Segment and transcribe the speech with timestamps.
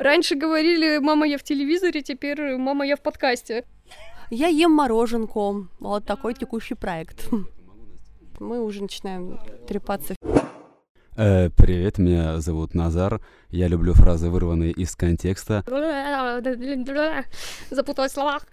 [0.00, 3.66] Раньше говорили «мама, я в телевизоре», теперь «мама, я в подкасте».
[4.30, 5.68] Я ем мороженку.
[5.78, 7.28] Вот такой текущий проект.
[8.38, 10.16] Мы уже начинаем трепаться.
[11.18, 13.20] Э, привет, меня зовут Назар.
[13.50, 15.62] Я люблю фразы, вырванные из контекста.
[17.70, 18.46] Запуталась в словах.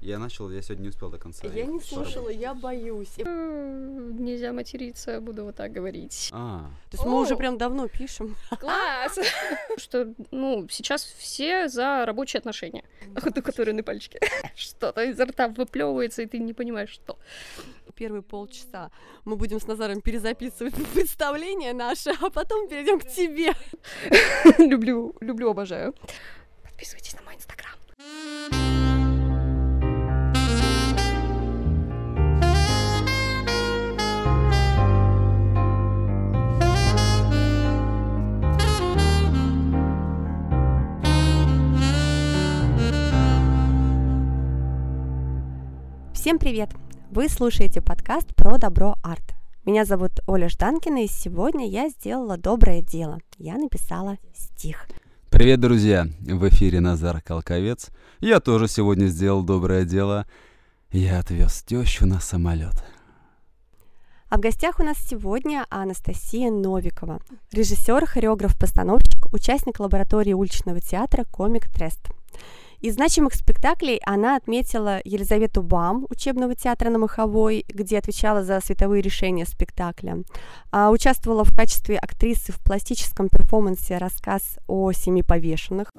[0.00, 1.46] Я начал, я сегодня не успел до конца.
[1.46, 3.08] Я не слушала, я боюсь.
[3.16, 6.28] То Нельзя материться, буду вот так говорить.
[6.32, 8.36] А, есть мы уже прям давно пишем.
[8.60, 9.18] Класс!
[9.76, 12.84] Что, ну, сейчас все за рабочие отношения.
[13.14, 14.20] Вот у которой на пальчике.
[14.56, 17.18] Что-то изо рта выплевывается, и ты не понимаешь, что.
[17.94, 18.90] Первые полчаса
[19.24, 23.52] мы будем с Назаром перезаписывать представление наше, а потом перейдем к тебе.
[24.58, 25.94] Люблю, люблю, обожаю.
[26.62, 27.74] Подписывайтесь на мой инстаграм.
[46.22, 46.70] Всем привет!
[47.10, 49.34] Вы слушаете подкаст про добро арт.
[49.64, 53.18] Меня зовут Оля Жданкина, и сегодня я сделала доброе дело.
[53.38, 54.86] Я написала стих.
[55.30, 56.06] Привет, друзья!
[56.20, 57.90] В эфире Назар Колковец.
[58.20, 60.28] Я тоже сегодня сделал доброе дело.
[60.92, 62.84] Я отвез тещу на самолет.
[64.28, 67.18] А в гостях у нас сегодня Анастасия Новикова,
[67.50, 72.12] режиссер, хореограф, постановщик, участник лаборатории уличного театра «Комик Трест».
[72.82, 79.02] Из значимых спектаклей она отметила Елизавету Бам учебного театра на Маховой, где отвечала за световые
[79.02, 80.24] решения спектакля.
[80.72, 85.92] А, участвовала в качестве актрисы в пластическом перформансе «Рассказ о семи повешенных».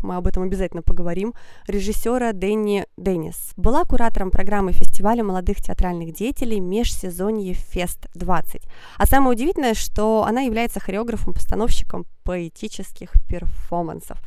[0.00, 1.34] Мы об этом обязательно поговорим.
[1.66, 3.52] Режиссера Дэнни Деннис.
[3.56, 8.62] Была куратором программы фестиваля молодых театральных деятелей Межсезонье Фест 20.
[8.96, 14.18] А самое удивительное, что она является хореографом-постановщиком поэтических перформансов.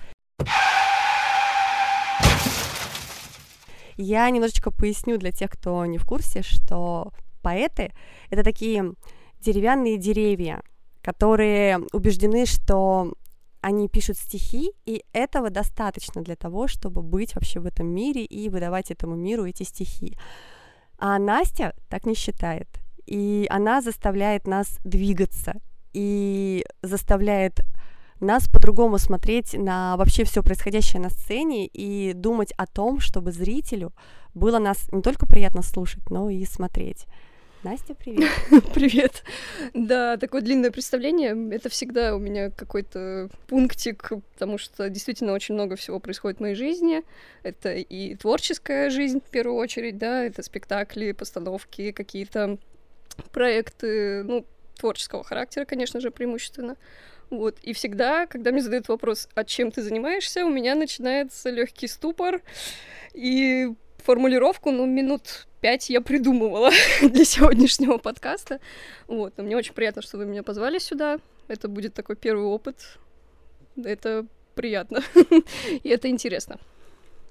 [4.02, 7.14] Я немножечко поясню для тех, кто не в курсе, что
[7.44, 7.94] поэты—
[8.32, 8.94] это такие
[9.40, 10.64] деревянные деревья,
[11.04, 13.14] которые убеждены, что
[13.62, 18.50] они пишут стихи, и этого достаточно для того, чтобы быть вообще в этом мире и
[18.50, 20.18] выдавать этому миру эти стихи.
[20.98, 22.68] А Настя так не считает.
[23.06, 25.54] И она заставляет нас двигаться
[25.94, 27.60] и заставляет
[28.22, 33.94] нас по-другому смотреть на вообще все происходящее на сцене и думать о том, чтобы зрителю
[34.34, 37.08] было нас не только приятно слушать, но и смотреть.
[37.64, 38.32] Настя, привет.
[38.74, 39.24] Привет.
[39.76, 41.36] Да, такое длинное представление.
[41.56, 46.56] Это всегда у меня какой-то пунктик, потому что действительно очень много всего происходит в моей
[46.56, 47.04] жизни.
[47.44, 52.58] Это и творческая жизнь в первую очередь, да, это спектакли, постановки, какие-то
[53.32, 54.44] проекты, ну,
[54.80, 56.78] творческого характера, конечно же, преимущественно.
[57.32, 57.58] Вот.
[57.64, 62.42] И всегда, когда мне задают вопрос, а чем ты занимаешься, у меня начинается легкий ступор.
[63.14, 66.72] И формулировку, ну, минут пять я придумывала
[67.02, 68.60] для сегодняшнего подкаста.
[69.08, 69.34] Вот.
[69.38, 71.20] Но мне очень приятно, что вы меня позвали сюда.
[71.48, 73.00] Это будет такой первый опыт.
[73.82, 75.02] Это приятно.
[75.84, 76.60] И это интересно.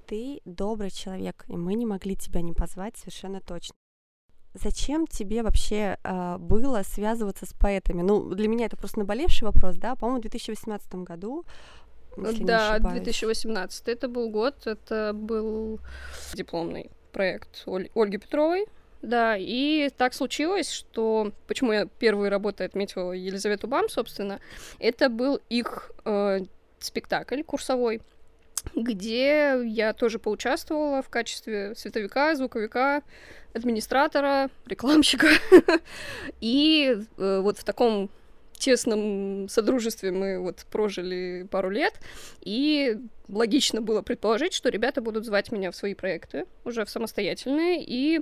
[0.07, 3.80] Ты добрый человек, и мы не могли тебя не позвать совершенно точно.
[4.55, 8.03] Зачем тебе вообще э, было связываться с поэтами?
[8.03, 9.95] Ну, для меня это просто наболевший вопрос, да?
[9.95, 11.45] По-моему, в 2018 году.
[12.17, 13.03] Да, ошибаюсь.
[13.03, 15.79] 2018 это был год, это был
[16.35, 18.67] дипломный проект Оль- Ольги Петровой.
[19.03, 24.41] Да, и так случилось, что почему я первые работы отметила Елизавету Бам, собственно,
[24.79, 26.41] это был их э,
[26.79, 28.03] спектакль курсовой,
[28.75, 33.03] где я тоже поучаствовала в качестве световика, звуковика,
[33.55, 35.29] администратора, рекламщика.
[36.41, 38.11] И э, вот в таком
[38.59, 41.95] тесном содружестве мы вот прожили пару лет,
[42.43, 47.83] и логично было предположить, что ребята будут звать меня в свои проекты, уже в самостоятельные,
[47.83, 48.21] и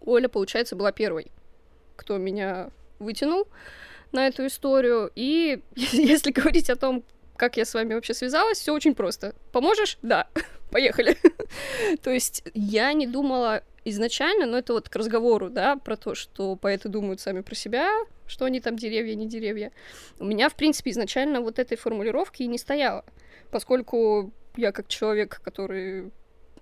[0.00, 1.30] Оля, получается, была первой,
[1.96, 3.48] кто меня вытянул
[4.12, 5.10] на эту историю.
[5.14, 7.04] И если говорить о том,
[7.36, 9.34] как я с вами вообще связалась, все очень просто.
[9.52, 9.98] Поможешь?
[10.02, 10.28] Да.
[10.70, 11.16] Поехали.
[12.02, 16.56] То есть я не думала изначально, но это вот к разговору, да, про то, что
[16.56, 17.90] поэты думают сами про себя,
[18.26, 19.72] что они там деревья, не деревья.
[20.18, 23.04] У меня, в принципе, изначально вот этой формулировки и не стояло,
[23.50, 26.10] поскольку я как человек, который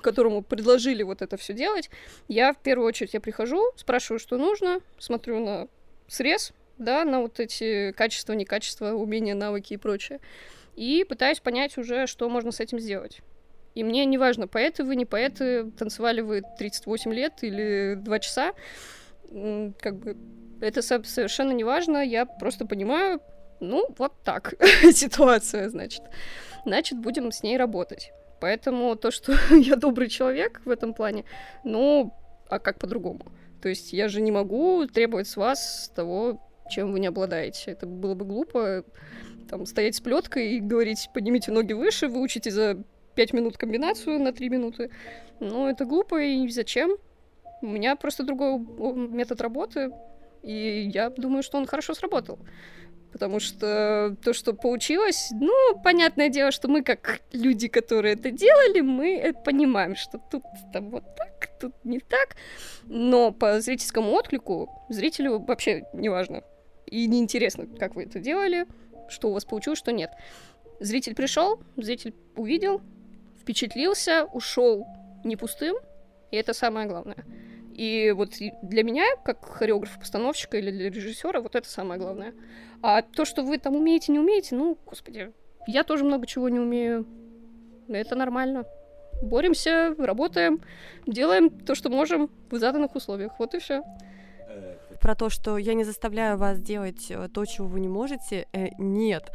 [0.00, 1.90] которому предложили вот это все делать,
[2.28, 5.66] я в первую очередь я прихожу, спрашиваю, что нужно, смотрю на
[6.06, 10.20] срез, да, на вот эти качества, некачества, умения, навыки и прочее,
[10.76, 13.20] и пытаюсь понять уже, что можно с этим сделать.
[13.78, 18.52] И мне не важно, поэты вы, не поэты, танцевали вы 38 лет или 2 часа,
[19.80, 20.16] как бы
[20.60, 23.20] это со- совершенно не важно, я просто понимаю,
[23.60, 24.54] Ну, вот так
[24.92, 26.02] ситуация, значит.
[26.64, 28.10] Значит, будем с ней работать.
[28.40, 31.24] Поэтому то, что я добрый человек в этом плане,
[31.64, 32.12] ну,
[32.48, 33.20] а как по-другому?
[33.62, 37.70] То есть я же не могу требовать с вас того, чем вы не обладаете.
[37.70, 38.84] Это было бы глупо
[39.48, 42.82] там, стоять с плеткой и говорить, поднимите ноги выше, выучите за
[43.18, 44.90] 5 минут комбинацию на 3 минуты.
[45.40, 46.96] Ну, это глупо и зачем?
[47.62, 48.60] У меня просто другой
[49.08, 49.90] метод работы,
[50.44, 52.38] и я думаю, что он хорошо сработал.
[53.10, 58.82] Потому что то, что получилось, ну, понятное дело, что мы, как люди, которые это делали,
[58.82, 62.36] мы понимаем, что тут там вот так, тут не так.
[62.84, 66.42] Но по зрительскому отклику зрителю вообще не важно.
[66.86, 68.66] И неинтересно, как вы это делали,
[69.08, 70.12] что у вас получилось, что нет.
[70.78, 72.80] Зритель пришел, зритель увидел,
[73.40, 74.86] впечатлился, ушел
[75.24, 75.76] не пустым,
[76.30, 77.24] и это самое главное.
[77.72, 82.34] И вот для меня, как хореографа-постановщика или для режиссера, вот это самое главное.
[82.82, 85.32] А то, что вы там умеете, не умеете, ну, господи,
[85.66, 87.06] я тоже много чего не умею.
[87.88, 88.64] Это нормально.
[89.22, 90.60] Боремся, работаем,
[91.06, 93.38] делаем то, что можем в заданных условиях.
[93.38, 93.84] Вот и все
[95.00, 98.68] про то, что я не заставляю вас делать э, то, чего вы не можете, э,
[98.78, 99.30] нет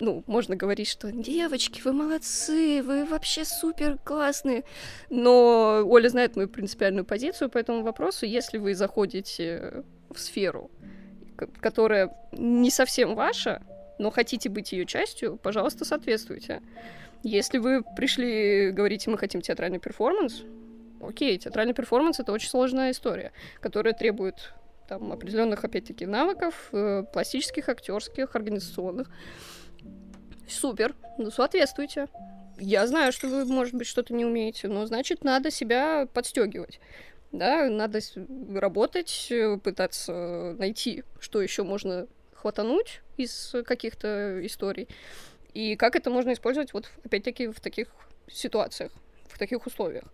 [0.00, 4.64] ну, можно говорить, что девочки, вы молодцы, вы вообще супер классные.
[5.10, 8.26] Но Оля знает мою принципиальную позицию по этому вопросу.
[8.26, 10.70] Если вы заходите в сферу,
[11.60, 13.62] которая не совсем ваша,
[13.98, 16.60] но хотите быть ее частью, пожалуйста, соответствуйте.
[17.22, 20.42] Если вы пришли, говорите, мы хотим театральный перформанс,
[21.00, 24.52] окей, театральный перформанс— это очень сложная история, которая требует
[24.86, 29.08] там определенных, опять-таки, навыков, э, пластических, актерских, организационных.
[30.48, 32.06] Супер, ну соответствуйте.
[32.58, 36.80] Я знаю, что вы, может быть, что-то не умеете, но значит, надо себя подстегивать.
[37.32, 38.00] Да, надо
[38.54, 39.30] работать,
[39.62, 44.88] пытаться найти, что еще можно хватануть из каких-то историй.
[45.52, 47.88] И как это можно использовать вот опять-таки в таких
[48.28, 48.92] ситуациях,
[49.28, 50.04] в таких условиях.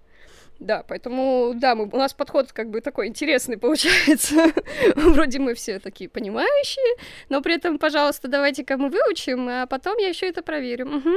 [0.63, 4.53] Да, поэтому, да, мы, у нас подход как бы такой интересный получается.
[4.97, 6.97] Вроде мы все такие понимающие,
[7.29, 10.87] но при этом, пожалуйста, давайте-ка мы выучим, а потом я еще это проверю.
[10.87, 11.15] Угу.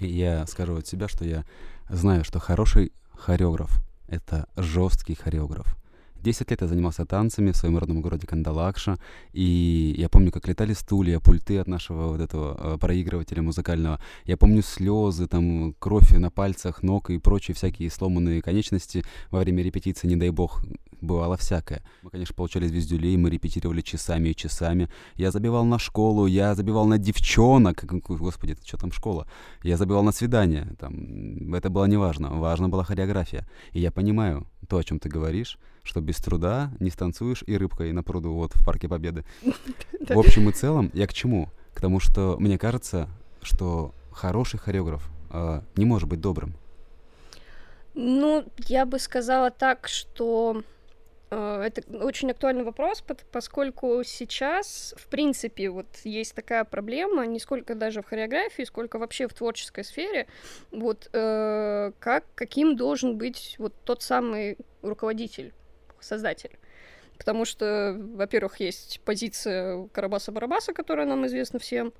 [0.00, 1.44] Я скажу от себя, что я
[1.90, 3.70] знаю, что хороший хореограф—
[4.08, 5.76] это жесткий хореограф.
[6.22, 8.98] Десять лет я занимался танцами в своем родном городе Кандалакша,
[9.32, 14.00] и я помню, как летали стулья, пульты от нашего вот этого э, проигрывателя музыкального.
[14.24, 19.62] Я помню слезы, там, кровь на пальцах, ног и прочие всякие сломанные конечности во время
[19.62, 20.60] репетиции, не дай бог,
[21.00, 21.84] бывало всякое.
[22.02, 24.88] Мы, конечно, получали звездюлей, мы репетировали часами и часами.
[25.14, 29.28] Я забивал на школу, я забивал на девчонок, господи, что там школа?
[29.62, 33.46] Я забивал на свидания, там, это было неважно, важна была хореография.
[33.72, 37.92] И я понимаю то, о чем ты говоришь, что без труда не станцуешь и рыбкой
[37.92, 39.24] на пруду вот в Парке Победы.
[39.42, 41.48] В общем и целом, я к чему?
[41.72, 43.08] К тому, что мне кажется,
[43.40, 46.52] что хороший хореограф э, не может быть добрым.
[47.94, 50.62] Ну, я бы сказала так, что
[51.30, 53.02] э, это очень актуальный вопрос,
[53.32, 59.26] поскольку сейчас, в принципе, вот есть такая проблема, не сколько даже в хореографии, сколько вообще
[59.26, 60.26] в творческой сфере,
[60.70, 65.54] вот э, как, каким должен быть вот тот самый руководитель
[66.02, 66.58] создатель.
[67.18, 71.92] Потому что, во-первых, есть позиция Карабаса-Барабаса, которая нам известна всем,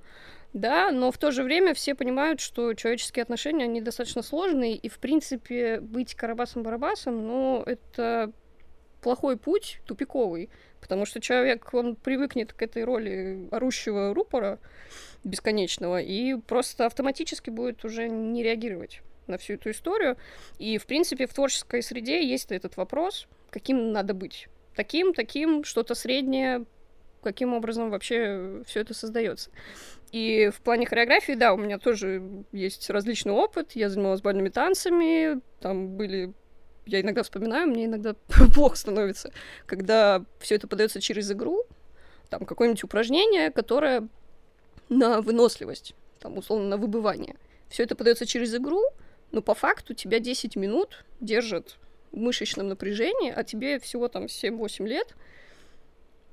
[0.52, 4.88] да, но в то же время все понимают, что человеческие отношения, они достаточно сложные, и,
[4.88, 8.32] в принципе, быть Карабасом-Барабасом, ну, это
[9.02, 14.58] плохой путь, тупиковый, потому что человек, он привыкнет к этой роли орущего рупора
[15.24, 20.16] бесконечного и просто автоматически будет уже не реагировать на всю эту историю.
[20.58, 24.48] И, в принципе, в творческой среде есть этот вопрос— каким надо быть.
[24.74, 26.64] Таким, таким, что-то среднее,
[27.22, 29.50] каким образом вообще все это создается.
[30.12, 33.72] И в плане хореографии, да, у меня тоже есть различный опыт.
[33.72, 36.32] Я занималась бальными танцами, там были
[36.86, 38.14] я иногда вспоминаю, мне иногда
[38.54, 39.30] плохо становится,
[39.66, 41.64] когда все это подается через игру,
[42.30, 44.08] там какое-нибудь упражнение, которое
[44.88, 47.36] на выносливость, там условно на выбывание.
[47.68, 48.82] Все это подается через игру,
[49.32, 51.78] но по факту тебя 10 минут держат
[52.12, 55.14] мышечном напряжении, а тебе всего там 7-8 лет,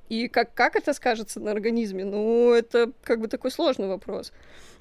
[0.10, 2.06] и как, как это скажется на организме?
[2.06, 4.32] Ну, это как бы такой сложный вопрос.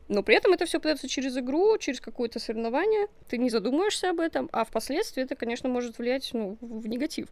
[0.09, 3.07] Но при этом это все подается через игру, через какое-то соревнование.
[3.29, 7.29] Ты не задумываешься об этом, а впоследствии это, конечно, может влиять ну, в негатив.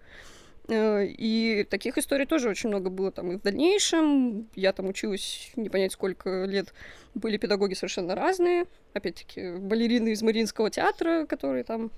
[0.73, 4.49] Э, и таких историй тоже очень много было там и в дальнейшем.
[4.55, 6.73] Я там училась не понять сколько лет.
[7.15, 8.65] Были педагоги совершенно разные.
[8.95, 11.91] Опять-таки, балерины из Мариинского театра, которые там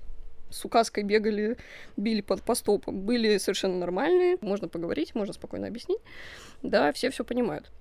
[0.49, 1.57] с указкой бегали,
[1.95, 5.99] били под по стопам, были совершенно нормальные, можно поговорить, можно спокойно объяснить,
[6.61, 7.71] да, все все понимают.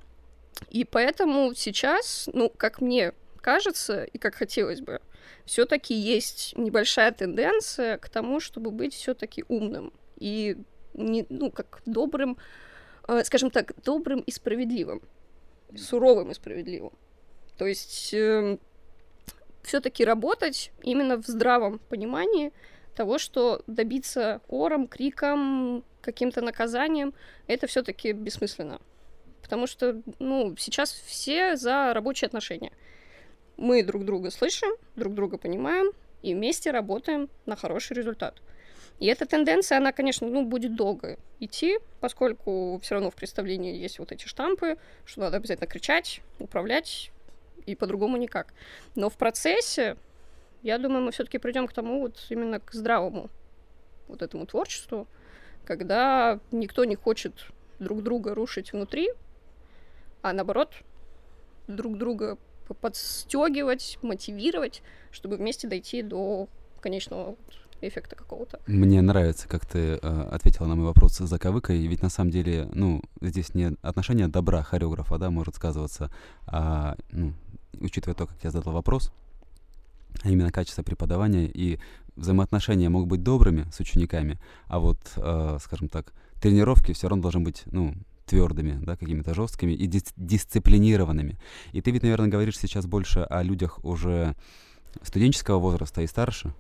[0.71, 5.01] И поэтому сейчас, ну, как мне кажется и как хотелось бы,
[5.45, 10.57] все-таки есть небольшая тенденция к тому, чтобы быть все-таки умным и
[10.95, 12.39] не, ну, как добрым,
[13.09, 15.03] э, скажем так, добрым и справедливым,
[15.77, 16.93] суровым и справедливым.
[17.59, 18.59] То есть э,
[19.63, 22.53] все-таки работать именно в здравом понимании
[22.95, 27.15] того, что добиться ором, криком, каким-то наказанием,
[27.47, 28.81] это все-таки бессмысленно.
[29.43, 32.73] Потому что, ну, сейчас все за рабочие отношения.
[33.57, 38.41] Мы друг друга слышим, друг друга понимаем, и вместе работаем на хороший результат.
[39.01, 43.99] И эта тенденция, она, конечно, ну, будет долго идти, поскольку все равно в представлении есть
[43.99, 47.11] вот эти штампы, что надо обязательно кричать, управлять,
[47.67, 48.53] и по-другому никак.
[48.95, 49.97] Но в процессе,
[50.63, 53.31] я думаю, мы все-таки придем к тому вот именно к здравому
[54.09, 55.07] вот этому творчеству,
[55.65, 57.33] когда никто не хочет
[57.79, 59.11] друг друга рушить внутри,
[60.23, 60.73] а наоборот
[61.67, 62.39] друг друга
[62.81, 66.49] подстегивать, мотивировать, чтобы вместе дойти до
[66.81, 67.37] конечного
[67.89, 68.61] эффекта какого-то.
[68.67, 72.69] Мне нравится, как ты э, ответила на мой вопрос за кавыкой, ведь на самом деле,
[72.75, 76.11] ну, здесь не отношение добра хореографа, да, может сказываться,
[76.47, 77.33] а, ну,
[77.81, 79.13] учитывая то, как я задал вопрос,
[80.23, 81.79] а именно качество преподавания и
[82.17, 87.41] взаимоотношения могут быть добрыми с учениками, а вот, э, скажем так, тренировки все равно должны
[87.41, 87.95] быть, ну,
[88.27, 91.37] твердыми, да, какими-то жесткими и дис- дисциплинированными.
[91.73, 94.35] И ты ведь, наверное, говоришь сейчас больше о людях уже
[95.03, 96.55] студенческого возраста и старше.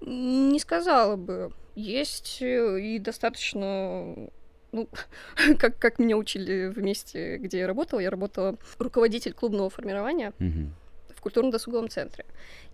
[0.00, 1.52] Не сказала бы.
[1.74, 4.30] Есть э, и достаточно
[4.72, 4.88] ну,
[5.58, 11.20] как, как меня учили в месте, где я работала, я работала руководитель клубного формирования в
[11.20, 12.24] культурно-досуговом центре.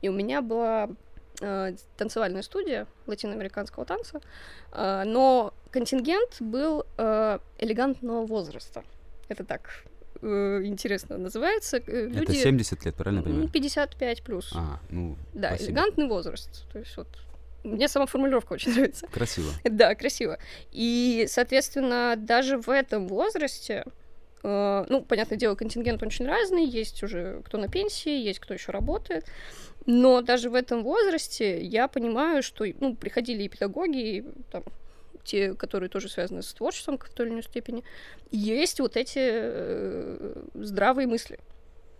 [0.03, 0.89] И у меня была
[1.41, 4.21] э, танцевальная студия латиноамериканского танца,
[4.73, 8.85] э, но контингент был э, элегантного возраста.
[9.29, 9.85] Это так
[10.23, 11.79] э, интересно называется.
[11.79, 13.49] Э, Это 70 лет, правильно я понимаю?
[13.49, 14.53] 55 плюс.
[14.55, 15.71] А, ну, да, спасибо.
[15.71, 16.65] элегантный возраст.
[16.73, 17.09] То есть вот
[17.65, 19.07] мне сама формулировка очень нравится.
[19.09, 19.51] Красиво.
[19.65, 20.39] Да, красиво.
[20.73, 23.85] И, соответственно, даже в этом возрасте,
[24.43, 28.73] э, ну, понятное дело, контингент очень разный, есть уже кто на пенсии, есть кто еще
[28.73, 29.25] работает,
[29.87, 34.63] но даже в этом возрасте я понимаю, что, ну, приходили и педагоги, и, там,
[35.27, 37.85] те, которые тоже связаны с творчеством в той или иной степени,
[38.31, 41.39] есть вот эти э, здравые мысли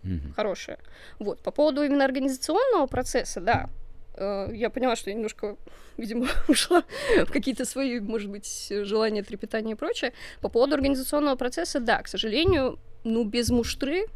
[0.03, 0.33] Мгм.
[0.33, 0.79] хорошее.
[1.19, 3.69] Вот, по поводу именно организационного процесса, да,
[4.15, 5.57] э, я поняла, что я немножко,
[5.97, 6.83] видимо, ушла
[7.25, 10.13] в какие-то свои, может быть, желания, трепетания и прочее.
[10.41, 14.07] По поводу организационного процесса, да, к сожалению, ну, без муштры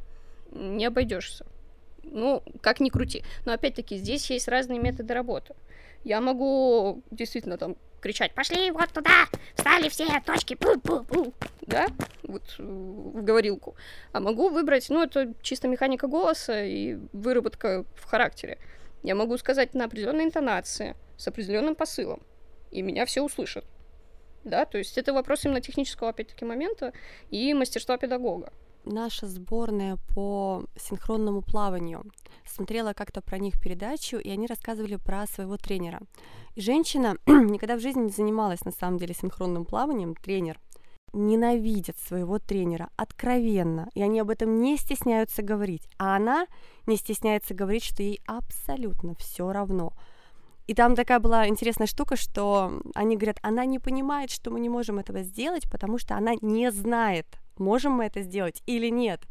[0.52, 1.46] не обойдешься.
[2.04, 3.24] Ну, как ни крути.
[3.46, 5.54] Но опять-таки, здесь есть разные методы работы.
[6.04, 9.26] Я могу действительно там кричать «Пошли вот туда!
[9.56, 10.06] Встали все!
[10.26, 10.56] Точки!
[10.56, 11.88] Пу-пу-пу!» Да?
[12.24, 13.76] Вот э, в говорилку.
[14.12, 18.58] А могу выбрать, ну, это чисто механика голоса и выработка в характере.
[19.04, 22.22] Я могу сказать на определенной интонации, с определенным посылом,
[22.72, 23.66] и меня все услышат.
[24.44, 26.94] Да, то есть это вопрос именно технического, опять-таки, момента
[27.30, 28.52] и мастерства педагога.
[28.86, 32.04] Наша сборная по синхронному плаванию
[32.46, 36.00] смотрела как-то про них передачу, и они рассказывали про своего тренера.
[36.56, 40.60] И женщина никогда в жизни не занималась на самом деле синхронным плаванием, тренер
[41.14, 45.88] ненавидят своего тренера откровенно, и они об этом не стесняются говорить.
[45.98, 46.48] А она
[46.88, 49.94] не стесняется говорить, что ей абсолютно все равно.
[50.68, 54.70] И там такая была интересная штука, что они говорят, она не понимает, что мы не
[54.70, 59.22] можем этого сделать, потому что она не знает, можем мы это сделать или нет.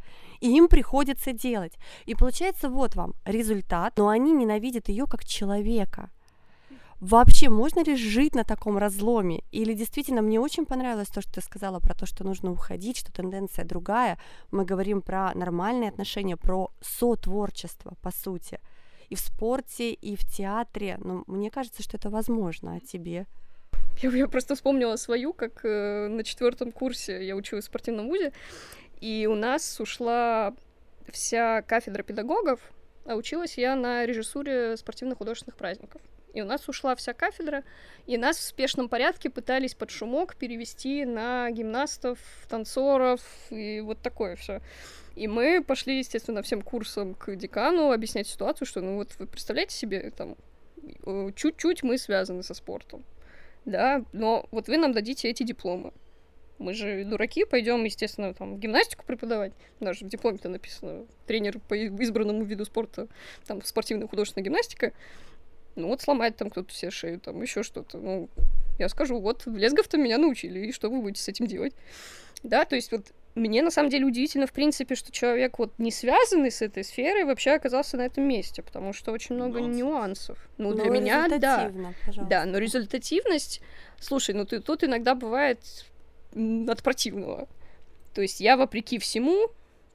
[0.40, 1.74] И им приходится делать.
[2.06, 6.10] И получается, вот вам результат, но они ненавидят ее как человека.
[7.00, 9.42] Вообще, можно ли жить на таком разломе?
[9.52, 13.10] Или действительно, мне очень понравилось то, что ты сказала про то, что нужно уходить, что
[13.10, 14.18] тенденция другая.
[14.50, 18.60] Мы говорим про нормальные отношения, про сотворчество, по сути.
[19.08, 20.98] И в спорте, и в театре.
[21.02, 22.74] Но мне кажется, что это возможно.
[22.74, 23.26] А тебе?
[24.02, 28.32] Я, я просто вспомнила свою, как э, на четвертом курсе я училась в спортивном вузе,
[29.00, 30.54] и у нас ушла
[31.12, 32.60] вся кафедра педагогов,
[33.04, 36.00] а училась я на режиссуре спортивно-художественных праздников.
[36.32, 37.64] И у нас ушла вся кафедра,
[38.06, 44.36] и нас в спешном порядке пытались под шумок перевести на гимнастов, танцоров и вот такое
[44.36, 44.60] все.
[45.16, 49.74] И мы пошли, естественно, всем курсом к декану объяснять ситуацию, что, ну вот вы представляете
[49.74, 50.36] себе, там,
[51.04, 53.04] э, чуть-чуть мы связаны со спортом,
[53.64, 55.92] да, но вот вы нам дадите эти дипломы.
[56.58, 59.52] Мы же дураки, пойдем, естественно, там, гимнастику преподавать.
[59.80, 63.08] Даже в дипломе-то написано тренер по избранному виду спорта,
[63.46, 64.92] там, спортивная художественная гимнастика.
[65.76, 67.96] Ну вот сломает там кто-то себе шею, там еще что-то.
[67.96, 68.28] Ну,
[68.78, 71.74] я скажу, вот в Лесгов-то меня научили, и что вы будете с этим делать?
[72.42, 75.90] Да, то есть вот мне на самом деле удивительно, в принципе, что человек вот не
[75.92, 79.78] связанный с этой сферой вообще оказался на этом месте, потому что очень много Нюансов.
[79.78, 80.48] нюансов.
[80.58, 81.36] Ну, Ну, для меня, да.
[81.36, 82.30] результативно, пожалуйста.
[82.30, 83.60] Да, но результативность,
[84.00, 85.60] слушай, ну ты тут иногда бывает
[86.34, 87.48] от противного.
[88.14, 89.48] То есть я вопреки всему,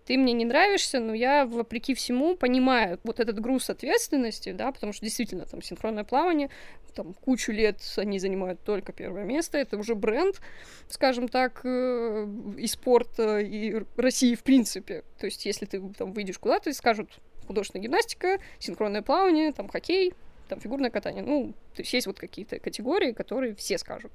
[0.05, 4.93] ты мне не нравишься, но я вопреки всему понимаю вот этот груз ответственности, да, потому
[4.93, 6.49] что действительно там синхронное плавание,
[6.93, 10.39] там кучу лет они занимают только первое место, это уже бренд,
[10.87, 15.03] скажем так, э, и спорта, и Р- России в принципе.
[15.19, 20.13] То есть если ты там выйдешь куда-то и скажут художественная гимнастика, синхронное плавание, там хоккей,
[20.47, 21.23] там фигурное катание.
[21.23, 24.11] Ну, то есть есть вот какие-то категории, которые все скажут.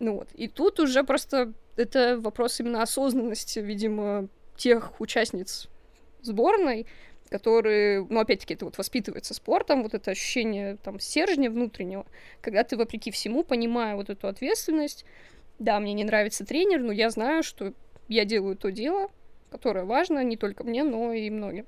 [0.00, 0.28] Ну вот.
[0.32, 4.28] И тут уже просто это вопрос именно осознанности, видимо,
[4.62, 5.68] тех участниц
[6.22, 6.86] сборной,
[7.30, 12.06] которые, ну, опять-таки, это вот воспитывается спортом, вот это ощущение там стержня внутреннего,
[12.40, 15.04] когда ты, вопреки всему, понимая вот эту ответственность,
[15.58, 17.72] да, мне не нравится тренер, но я знаю, что
[18.08, 19.08] я делаю то дело,
[19.50, 21.66] которое важно не только мне, но и многим.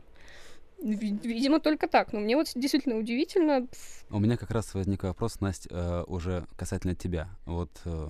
[0.82, 2.12] Ви- Видимо, только так.
[2.12, 3.66] Но мне вот действительно удивительно.
[4.10, 7.28] У меня как раз возник вопрос, Настя, э, уже касательно тебя.
[7.46, 8.08] Вот э,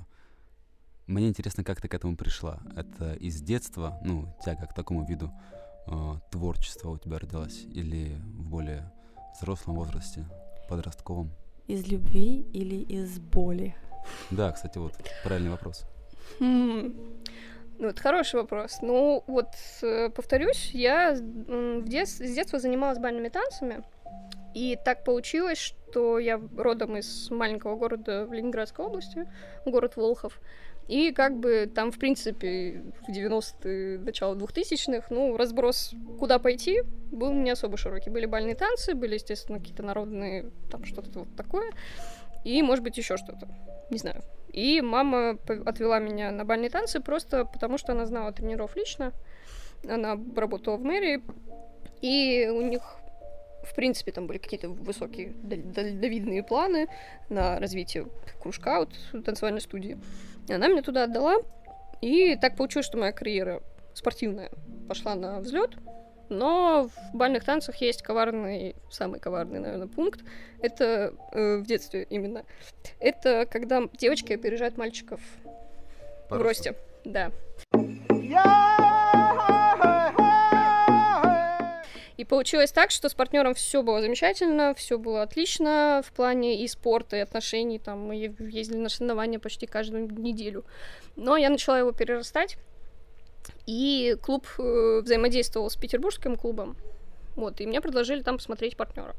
[1.06, 2.60] мне интересно, как ты к этому пришла.
[2.76, 5.30] Это из детства, ну, тяга к такому виду
[5.86, 7.64] э, творчества у тебя родилась?
[7.64, 8.90] Или в более
[9.38, 10.24] взрослом возрасте,
[10.68, 11.30] подростковом?
[11.66, 13.74] Из любви или из боли?
[14.30, 14.92] Да, кстати, вот
[15.22, 15.84] правильный вопрос.
[16.38, 16.94] Хм.
[17.78, 18.78] Ну, это хороший вопрос.
[18.82, 19.48] Ну, вот,
[19.82, 23.82] э, повторюсь, я в дет- с детства занималась бальными танцами,
[24.54, 29.28] и так получилось, что я родом из маленького города в Ленинградской области,
[29.66, 30.40] город Волхов,
[30.88, 37.32] и как бы там, в принципе, в 90-е, начало 2000-х, ну, разброс, куда пойти, был
[37.32, 38.10] не особо широкий.
[38.10, 41.70] Были бальные танцы, были, естественно, какие-то народные, там что-то вот такое,
[42.44, 43.48] и, может быть, еще что-то,
[43.90, 44.22] не знаю.
[44.52, 49.12] И мама отвела меня на бальные танцы просто потому, что она знала тренеров лично.
[49.88, 51.22] Она работала в мэрии,
[52.02, 52.82] и у них,
[53.64, 56.88] в принципе, там были какие-то высокие даль- дальновидные планы
[57.30, 58.06] на развитие
[58.40, 58.90] кружка, вот,
[59.24, 59.98] танцевальной студии.
[60.48, 61.36] И она меня туда отдала,
[62.00, 63.62] и так получилось, что моя карьера
[63.94, 64.50] спортивная
[64.88, 65.76] пошла на взлет.
[66.28, 70.20] Но в бальных танцах есть коварный, самый коварный, наверное, пункт.
[70.60, 72.44] Это э, в детстве именно.
[72.98, 75.20] Это когда девочки опережают мальчиков
[76.28, 76.74] По в росте.
[77.04, 77.30] Да.
[82.16, 86.68] И получилось так, что с партнером все было замечательно, все было отлично в плане и
[86.68, 87.78] спорта, и отношений.
[87.78, 90.64] Там мы ездили на соревнования почти каждую неделю.
[91.16, 92.56] Но я начала его перерастать,
[93.66, 96.76] и клуб э, взаимодействовал с петербургским клубом.
[97.34, 99.16] Вот, и мне предложили там посмотреть партнера.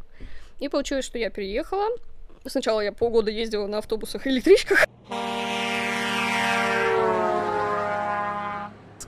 [0.60, 1.90] И получилось, что я переехала.
[2.46, 4.86] Сначала я полгода ездила на автобусах и электричках.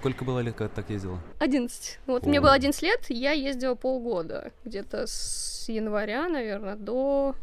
[0.07, 1.19] Сколько было лет, когда ты так ездила?
[1.39, 1.99] 11.
[2.07, 2.41] Вот мне О.
[2.41, 4.53] было 11 лет, я ездила полгода.
[4.63, 7.35] Где-то с января, наверное, до...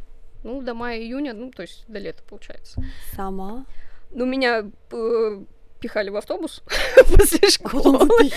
[0.45, 2.83] Ну, до мая-июня, ну, то есть до лета, получается.
[3.15, 3.67] Сама?
[4.11, 5.45] Ну, меня э,
[5.85, 6.63] пихали в автобус
[7.15, 8.31] после Потом школы.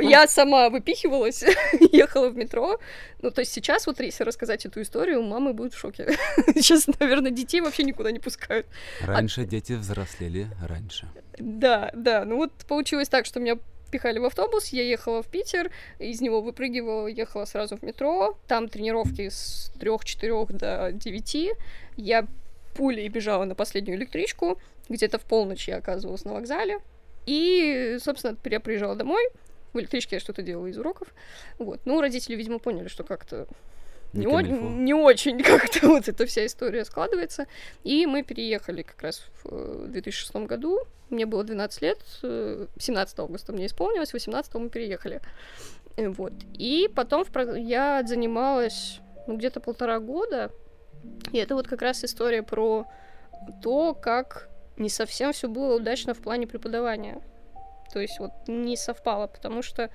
[0.00, 1.42] Я сама выпихивалась,
[1.92, 2.78] ехала в метро.
[3.20, 6.16] Ну, то есть сейчас вот если рассказать эту историю, мамы будут в шоке.
[6.54, 8.66] Сейчас, наверное, детей вообще никуда не пускают.
[9.00, 11.08] Раньше дети взрослели раньше.
[11.40, 12.24] Да, да.
[12.24, 13.58] Ну вот получилось так, что меня
[13.90, 18.68] пихали в автобус, я ехала в Питер, из него выпрыгивала, ехала сразу в метро, там
[18.68, 21.50] тренировки с 3-4 до 9,
[21.96, 22.26] я
[22.76, 26.78] пулей бежала на последнюю электричку, где-то в полночь я оказывалась на вокзале,
[27.26, 29.28] и, собственно, я приезжала домой,
[29.72, 31.08] в электричке я что-то делала из уроков,
[31.58, 31.80] вот.
[31.84, 33.48] Ну, родители, видимо, поняли, что как-то
[34.12, 37.46] не, о- не очень как-то вот эта вся история складывается.
[37.84, 40.80] И мы переехали как раз в э, 2006 году.
[41.10, 41.98] Мне было 12 лет.
[42.22, 45.20] э, 17 августа мне исполнилось, 18 мы переехали.
[45.96, 46.32] Э, Вот.
[46.54, 50.50] И потом в я занималась ну, где-то полтора года.
[51.32, 52.86] И это вот как раз история про
[53.62, 57.22] то, как не совсем все было удачно в плане преподавания.
[57.92, 59.90] То есть вот не совпало, потому что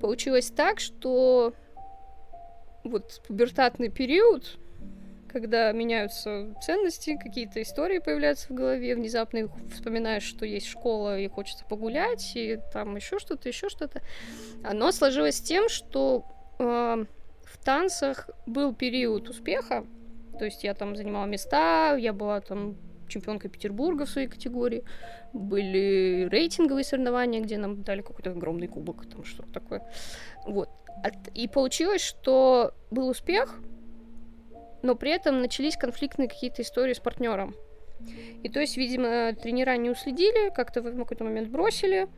[0.00, 1.54] получилось так, что
[2.84, 4.58] вот пубертатный период,
[5.28, 11.64] когда меняются ценности, какие-то истории появляются в голове, внезапно вспоминаешь, что есть школа и хочется
[11.64, 14.02] погулять, и там еще что-то, еще что-то.
[14.64, 16.24] Оно сложилось с тем, что
[16.58, 16.64] э,
[17.44, 19.84] в танцах был период успеха,
[20.38, 22.76] то есть я там занимала места, я была там
[23.10, 24.84] чемпионкой Петербурга в своей категории,
[25.32, 29.86] были рейтинговые соревнования, где нам дали какой-то огромный кубок, там что-то такое.
[30.46, 30.70] Вот.
[31.34, 33.60] И получилось, что был успех,
[34.82, 37.54] но при этом начались конфликтные какие-то истории с партнером.
[38.42, 42.08] И то есть, видимо, тренера не уследили, как-то в какой-то момент бросили,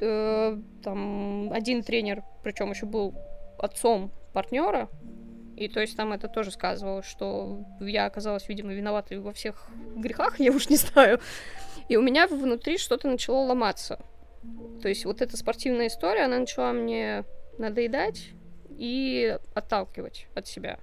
[0.00, 3.14] э, там один тренер, причем еще был
[3.58, 4.88] отцом партнера,
[5.56, 10.40] и то есть там это тоже сказывало, что я оказалась, видимо, виноватой во всех грехах,
[10.40, 11.20] я уж не знаю.
[11.88, 13.98] И у меня внутри что-то начало ломаться.
[14.80, 17.24] То есть вот эта спортивная история, она начала мне
[17.58, 18.30] надоедать
[18.70, 20.78] и отталкивать от себя.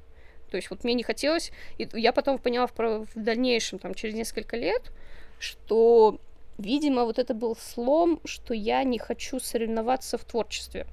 [0.50, 4.16] То есть вот мне не хотелось, и я потом поняла в, в дальнейшем, там, через
[4.16, 4.92] несколько лет,
[5.38, 6.20] что,
[6.58, 10.88] видимо, вот это был слом, что я не хочу соревноваться в творчестве.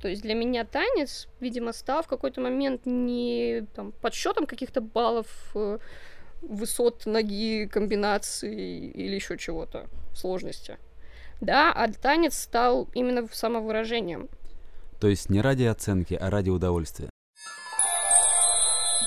[0.00, 5.26] То есть для меня танец, видимо, стал в какой-то момент не там, подсчетом каких-то баллов,
[5.54, 5.78] э,
[6.42, 10.78] высот ноги, комбинаций или еще чего-то, сложности.
[11.40, 14.28] Да, а танец стал именно самовыражением.
[15.00, 17.10] То есть не ради оценки, а ради удовольствия.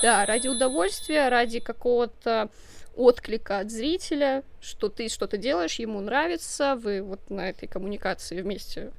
[0.02, 2.50] Да, ради удовольствия, ради какого-то
[2.96, 8.92] отклика от зрителя, что ты что-то делаешь, ему нравится, вы вот на этой коммуникации вместе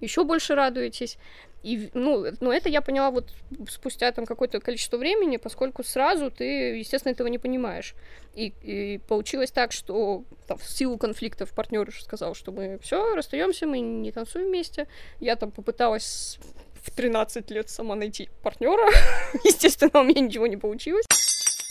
[0.00, 1.18] еще больше радуетесь.
[1.62, 3.30] И, ну, но это я поняла вот
[3.68, 7.94] спустя там какое-то количество времени, поскольку сразу ты, естественно, этого не понимаешь.
[8.34, 13.66] И, и получилось так, что там, в силу конфликтов партнер сказал, что мы все, расстаемся,
[13.66, 14.88] мы не танцуем вместе.
[15.18, 16.38] Я там попыталась
[16.82, 18.90] в 13 лет сама найти партнера.
[19.44, 21.06] Естественно, у меня ничего не получилось.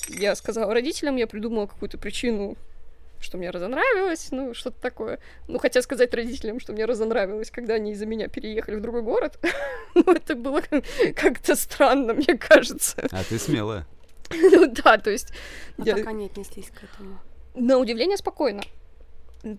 [0.10, 2.58] Я сказала родителям, я придумала какую-то причину
[3.20, 5.20] что мне разонравилось, ну, что-то такое.
[5.48, 9.40] Ну, хотя сказать родителям, что мне разонравилось, когда они из-за меня переехали в другой город,
[9.96, 10.62] ну, это было
[11.16, 13.08] как-то странно, мне кажется.
[13.12, 13.86] А ты смелая.
[14.32, 15.34] Ну да, то есть...
[15.80, 15.96] А я...
[15.96, 17.20] как они отнеслись к этому?
[17.56, 18.62] На удивление спокойно.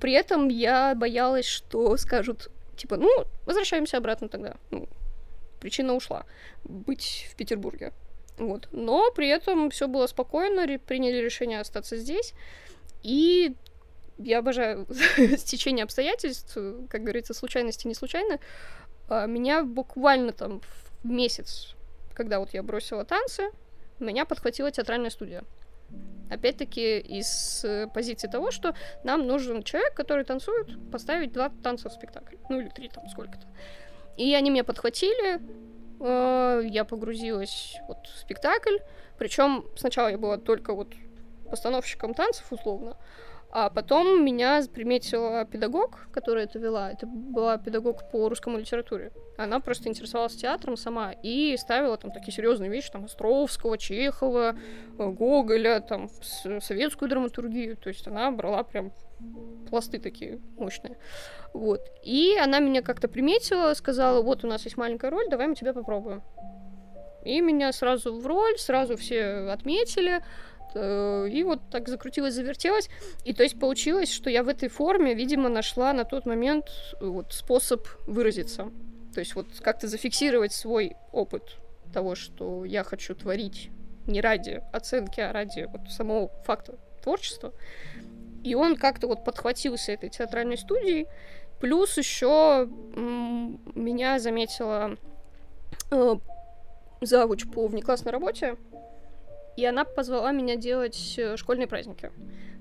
[0.01, 4.55] При этом я боялась, что скажут, типа, ну, возвращаемся обратно тогда.
[4.70, 4.88] Ну,
[5.61, 6.25] причина ушла.
[6.62, 7.92] Быть в Петербурге.
[8.38, 8.68] Вот.
[8.73, 12.35] Но при этом все было спокойно, приняли решение остаться здесь.
[13.02, 13.54] И
[14.18, 14.86] я обожаю
[15.38, 16.56] стечение обстоятельств,
[16.88, 18.38] как говорится, случайности не случайно.
[19.08, 20.60] А, меня буквально там
[21.02, 21.74] в месяц,
[22.14, 23.50] когда вот я бросила танцы,
[23.98, 25.44] меня подхватила театральная студия.
[26.30, 32.36] Опять-таки из позиции того, что нам нужен человек, который танцует, поставить два танца в спектакль.
[32.48, 33.46] Ну или три там сколько-то.
[34.16, 35.40] И они меня подхватили,
[36.00, 38.76] а, я погрузилась вот в спектакль.
[39.18, 40.94] Причем сначала я была только вот
[41.50, 42.96] постановщиком танцев условно.
[43.52, 46.92] А потом меня приметила педагог, которая это вела.
[46.92, 49.10] Это была педагог по русскому литературе.
[49.36, 54.54] Она просто интересовалась театром сама и ставила там такие серьезные вещи, там, Островского, Чехова,
[54.98, 56.08] э, Гоголя, там,
[56.60, 57.76] советскую драматургию.
[57.76, 58.92] То есть она брала прям
[59.68, 60.96] пласты такие мощные.
[61.52, 61.80] Вот.
[62.04, 65.72] И она меня как-то приметила, сказала, вот у нас есть маленькая роль, давай мы тебя
[65.72, 66.22] попробуем.
[67.24, 70.22] И меня сразу в роль, сразу все отметили.
[70.74, 72.88] Э, и вот так закрутилась, завертелась.
[73.24, 76.66] И то есть получилось, что я в этой форме, видимо, нашла на тот момент
[77.00, 78.70] э, вот способ выразиться.
[79.14, 81.56] То есть вот как-то зафиксировать свой опыт
[81.92, 83.70] того, что я хочу творить
[84.06, 87.52] не ради оценки, а ради вот самого факта творчества.
[88.44, 91.06] И он как-то вот подхватился этой театральной студией.
[91.61, 92.68] Плюс еще
[93.74, 94.96] меня заметила
[95.90, 96.16] э,
[97.02, 98.56] завуч по внеклассной работе,
[99.56, 102.10] и она позвала меня делать э, школьные праздники.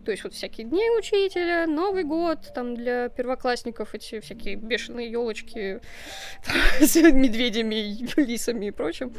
[0.05, 5.81] То есть вот всякие дни учителя, Новый год, там для первоклассников эти всякие бешеные елочки
[6.79, 9.13] с медведями, лисами и прочим.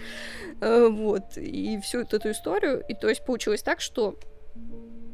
[0.61, 1.37] Э, вот.
[1.37, 2.83] И всю эту историю.
[2.89, 4.19] И то есть получилось так, что,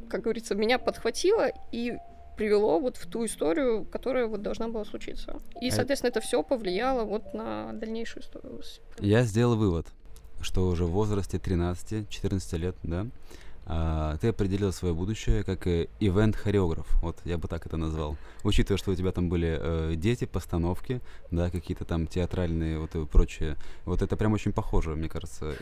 [0.09, 1.97] как говорится, меня подхватило и
[2.37, 5.41] привело вот в ту историю, которая вот должна была случиться.
[5.61, 8.63] И, а соответственно, это все повлияло вот на дальнейшую историю.
[9.01, 9.87] Я сделал вывод
[10.47, 13.07] что уже в возрасте 13-14 лет, да,
[13.69, 18.17] а, ты определил свое будущее как э, ивент-хореограф, вот я бы так это назвал.
[18.45, 21.01] Учитывая, что у тебя там были э, дети, постановки,
[21.33, 25.57] да, какие-то там театральные вот и прочее, вот это прям очень похоже, мне кажется.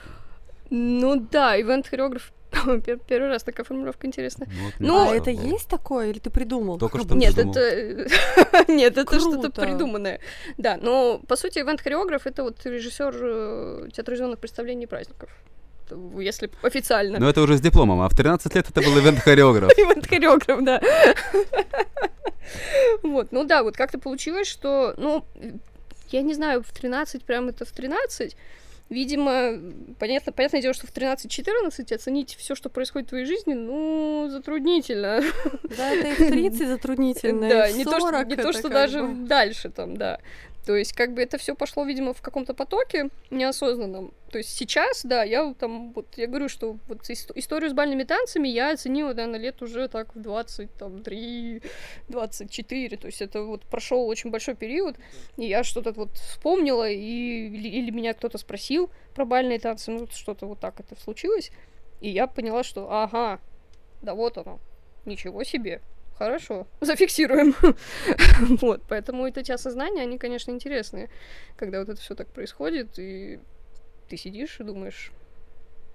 [0.68, 2.30] Ну да, ивент-хореограф
[3.08, 4.48] Первый раз такая формулировка интересная.
[4.78, 6.78] Ну, ну, а это есть такое, или ты придумал?
[6.78, 7.56] Только что Нет, придумал.
[7.56, 10.20] это нет, это что-то придуманное.
[10.58, 15.30] Да, но по сути ивент-хореограф это вот режиссер э, театрализованных представлений и праздников
[16.18, 17.18] если официально.
[17.18, 19.70] Но это уже с дипломом, а в 13 лет это был ивент-хореограф.
[19.76, 20.80] Ивент-хореограф, да.
[23.02, 25.24] Вот, ну да, вот как-то получилось, что, ну,
[26.10, 28.36] я не знаю, в 13 прям это в 13,
[28.90, 29.58] Видимо,
[29.98, 35.22] понятно, понятное дело, что в 13-14 оценить все, что происходит в твоей жизни, ну, затруднительно.
[35.76, 37.48] Да, это и в 30 затруднительно.
[37.48, 40.20] Да, не то, что, не то, что даже дальше там, да.
[40.64, 44.14] То есть, как бы это все пошло, видимо, в каком-то потоке неосознанном.
[44.30, 48.48] То есть сейчас, да, я там, вот я говорю, что вот историю с бальными танцами
[48.48, 51.62] я оценила, да, на лет уже так в 23,
[52.08, 54.96] 24, то есть это вот прошел очень большой период,
[55.36, 60.08] и я что-то вот вспомнила, и, или, или меня кто-то спросил про бальные танцы, ну,
[60.10, 61.52] что-то вот так это случилось,
[62.00, 63.38] и я поняла, что, ага,
[64.02, 64.58] да вот оно,
[65.04, 65.80] ничего себе,
[66.18, 67.54] Хорошо, зафиксируем.
[68.60, 71.10] вот, поэтому эти осознания, они, конечно, интересные,
[71.56, 73.40] когда вот это все так происходит, и
[74.08, 75.12] ты сидишь и думаешь,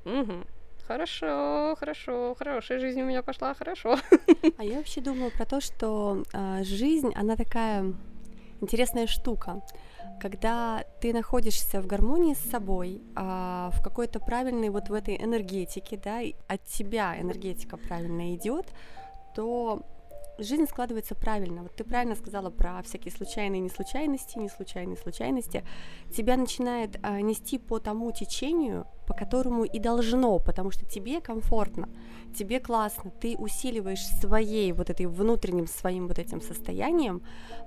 [0.04, 0.44] угу,
[0.88, 3.98] хорошо, хорошо, хорошая жизнь у меня пошла, хорошо.
[4.58, 7.94] а я вообще думаю про то, что э, жизнь, она такая
[8.62, 9.62] интересная штука.
[10.20, 15.98] Когда ты находишься в гармонии с собой, а, в какой-то правильной вот в этой энергетике,
[16.04, 18.66] да, от тебя энергетика правильно идет,
[19.34, 19.82] то
[20.40, 21.64] жизнь складывается правильно.
[21.64, 25.64] Вот ты правильно сказала про всякие случайные неслучайности, неслучайные случайности.
[26.16, 31.90] Тебя начинает а, нести по тому течению, по которому и должно, потому что тебе комфортно,
[32.38, 37.22] тебе классно, ты усиливаешь своей вот этой внутренним своим вот этим состоянием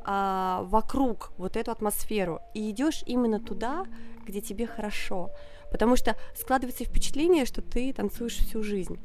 [0.04, 3.84] а, вокруг вот эту атмосферу и идешь именно туда,
[4.24, 5.30] где тебе хорошо,
[5.70, 8.98] потому что складывается впечатление, что ты танцуешь всю жизнь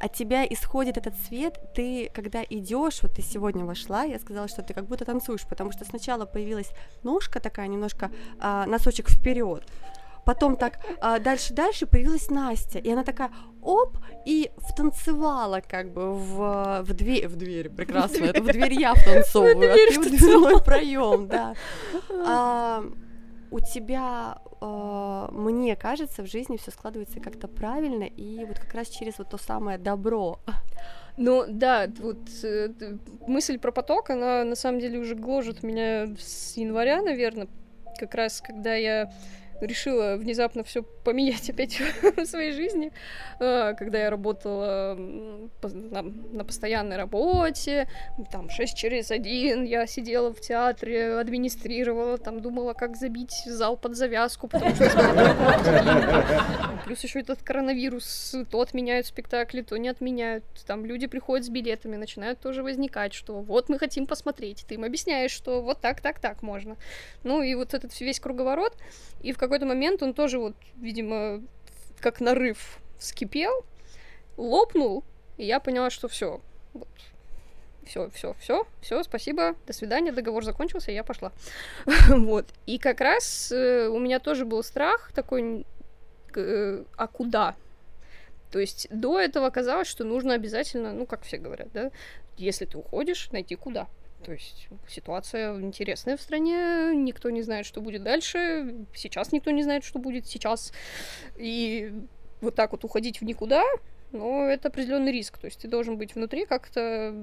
[0.00, 4.62] от тебя исходит этот свет, ты, когда идешь, вот ты сегодня вошла, я сказала, что
[4.62, 6.70] ты как будто танцуешь, потому что сначала появилась
[7.02, 9.62] ножка такая, немножко а, носочек вперед,
[10.24, 13.30] потом так а, дальше дальше появилась Настя, и она такая
[13.62, 18.94] оп и втанцевала как бы в в дверь в дверь прекрасно, это в дверь я
[18.94, 21.54] втанцовываю, а ты в дверной проем, да.
[23.50, 28.88] У тебя э, мне кажется, в жизни все складывается как-то правильно, и вот как раз
[28.88, 30.38] через вот то самое добро.
[31.16, 32.70] Ну да, вот э,
[33.26, 37.48] мысль про поток, она на самом деле уже гложет меня с января, наверное,
[37.98, 39.12] как раз когда я
[39.60, 41.80] решила внезапно все поменять опять
[42.16, 42.92] в своей жизни,
[43.38, 44.96] э, когда я работала
[45.62, 47.88] на, постоянной работе,
[48.32, 53.96] там 6 через 1, я сидела в театре, администрировала, там думала, как забить зал под
[53.96, 54.84] завязку, потому что
[56.84, 61.96] плюс еще этот коронавирус, то отменяют спектакли, то не отменяют, там люди приходят с билетами,
[61.96, 66.20] начинают тоже возникать, что вот мы хотим посмотреть, ты им объясняешь, что вот так, так,
[66.20, 66.76] так можно.
[67.22, 68.76] Ну и вот этот весь круговорот,
[69.22, 71.42] и в какой-то момент он тоже вот, видимо,
[71.98, 73.64] как нарыв вскипел,
[74.36, 75.02] лопнул,
[75.38, 76.40] и я поняла, что все,
[76.72, 76.86] вот,
[77.84, 81.32] все, все, все, все, спасибо, до свидания, договор закончился, я пошла.
[82.08, 82.46] вот.
[82.66, 85.66] И как раз э, у меня тоже был страх такой,
[86.36, 87.56] э, а куда?
[88.52, 91.90] То есть до этого казалось, что нужно обязательно, ну, как все говорят, да,
[92.36, 93.88] если ты уходишь, найти куда.
[94.24, 99.62] То есть ситуация интересная в стране, никто не знает, что будет дальше, сейчас никто не
[99.62, 100.72] знает, что будет сейчас.
[101.36, 101.92] И
[102.40, 103.64] вот так вот уходить в никуда,
[104.12, 105.38] но это определенный риск.
[105.38, 107.14] То есть ты должен быть внутри как-то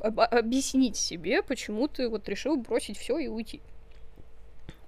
[0.00, 3.60] об- объяснить себе, почему ты вот решил бросить все и уйти.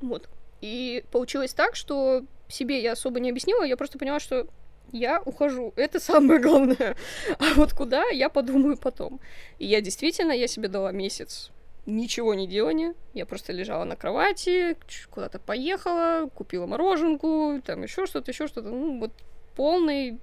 [0.01, 0.29] Вот.
[0.61, 4.47] И получилось так, что себе я особо не объяснила, я просто поняла, что
[4.91, 5.73] я ухожу.
[5.77, 6.97] Это самое главное.
[7.39, 9.21] А вот куда, я подумаю потом.
[9.59, 11.51] И я действительно, я себе дала месяц
[11.87, 12.95] ничего не делания.
[13.15, 14.77] Я просто лежала на кровати,
[15.11, 18.69] куда-то поехала, купила мороженку, там еще что-то, еще что-то.
[18.69, 19.13] Ну, вот
[19.57, 20.19] полный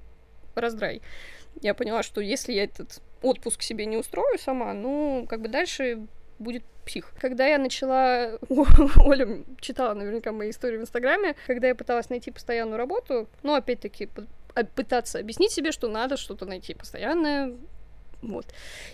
[0.55, 1.01] раздрай.
[1.61, 6.07] Я поняла, что если я этот отпуск себе не устрою сама, ну, как бы дальше
[6.37, 7.11] будет псих.
[7.19, 8.39] Когда я начала...
[9.05, 11.35] Оля читала наверняка мои истории в Инстаграме.
[11.45, 14.07] Когда я пыталась найти постоянную работу, ну, опять-таки,
[14.75, 17.55] пытаться объяснить себе, что надо что-то найти постоянное,
[18.21, 18.45] вот.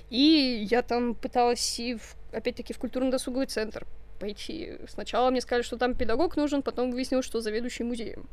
[0.10, 3.86] И я там пыталась и, в, опять-таки, в культурно-досуговый центр
[4.20, 4.78] пойти.
[4.88, 8.30] Сначала мне сказали, что там педагог нужен, потом выяснилось, что заведующий музеем.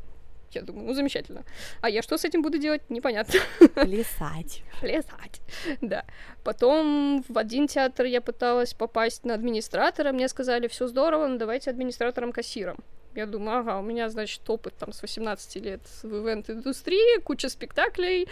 [0.50, 1.44] Я думаю, ну, замечательно.
[1.80, 3.40] А я что с этим буду делать, непонятно.
[3.74, 4.62] Плясать.
[4.80, 5.40] Плясать,
[5.80, 6.04] да.
[6.44, 11.70] Потом в один театр я пыталась попасть на администратора, мне сказали, все здорово, но давайте
[11.70, 12.76] администратором-кассиром.
[13.14, 18.28] Я думаю, ага, у меня, значит, опыт там с 18 лет в ивент-индустрии, куча спектаклей,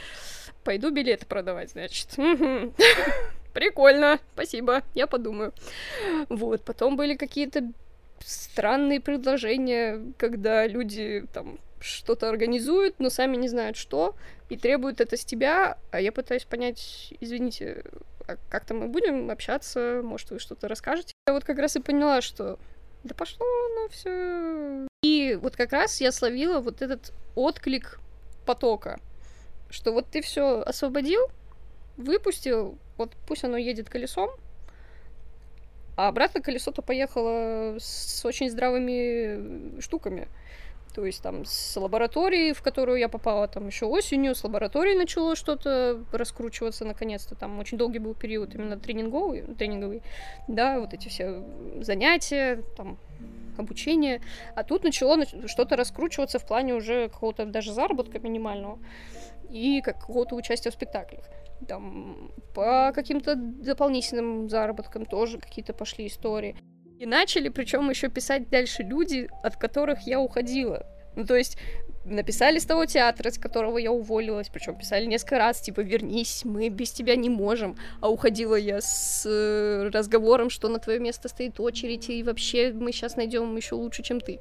[0.64, 2.08] пойду билеты продавать, значит.
[3.52, 5.52] Прикольно, спасибо, я подумаю.
[6.28, 7.70] Вот, потом были какие-то
[8.24, 14.14] странные предложения, когда люди там что-то организуют, но сами не знают что,
[14.48, 17.84] и требуют это с тебя, а я пытаюсь понять, извините,
[18.26, 21.12] а как-то мы будем общаться, может, вы что-то расскажете.
[21.26, 22.58] Я вот как раз и поняла, что
[23.04, 24.86] да пошло оно все.
[25.02, 27.98] И вот как раз я словила вот этот отклик
[28.44, 29.00] потока,
[29.70, 31.28] что вот ты все освободил,
[31.96, 34.30] выпустил, вот пусть оно едет колесом,
[35.96, 40.28] а обратно колесо-то поехало с очень здравыми штуками.
[40.94, 45.36] То есть там с лаборатории, в которую я попала там еще осенью, с лаборатории начало
[45.36, 47.34] что-то раскручиваться наконец-то.
[47.34, 50.02] Там очень долгий был период именно тренинговый, тренинговый,
[50.48, 51.42] да, вот эти все
[51.80, 52.98] занятия, там
[53.56, 54.20] обучение.
[54.54, 58.78] А тут начало что-то раскручиваться в плане уже какого-то даже заработка минимального
[59.48, 61.24] и какого-то участия в спектаклях.
[61.68, 66.56] Там по каким-то дополнительным заработкам тоже какие-то пошли истории.
[67.00, 70.84] И начали, причем еще писать дальше люди, от которых я уходила.
[71.16, 71.56] Ну, то есть
[72.04, 76.68] написали с того театра, с которого я уволилась, причем писали несколько раз, типа, вернись, мы
[76.68, 77.78] без тебя не можем.
[78.02, 82.92] А уходила я с э, разговором, что на твое место стоит очередь, и вообще мы
[82.92, 84.38] сейчас найдем еще лучше, чем ты.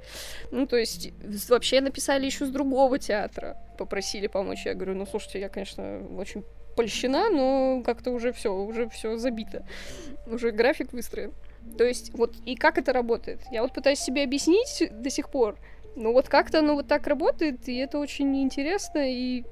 [0.51, 1.13] Ну, то есть,
[1.47, 4.65] вообще написали еще с другого театра, попросили помочь.
[4.65, 6.43] Я говорю, ну, слушайте, я, конечно, очень
[6.75, 9.65] польщена, но как-то уже все, уже все забито.
[10.27, 11.31] Уже график выстроен.
[11.77, 13.41] То есть, вот, и как это работает?
[13.51, 15.57] Я вот пытаюсь себе объяснить до сих пор,
[15.95, 19.43] ну вот как-то оно вот так работает, и это очень интересно, и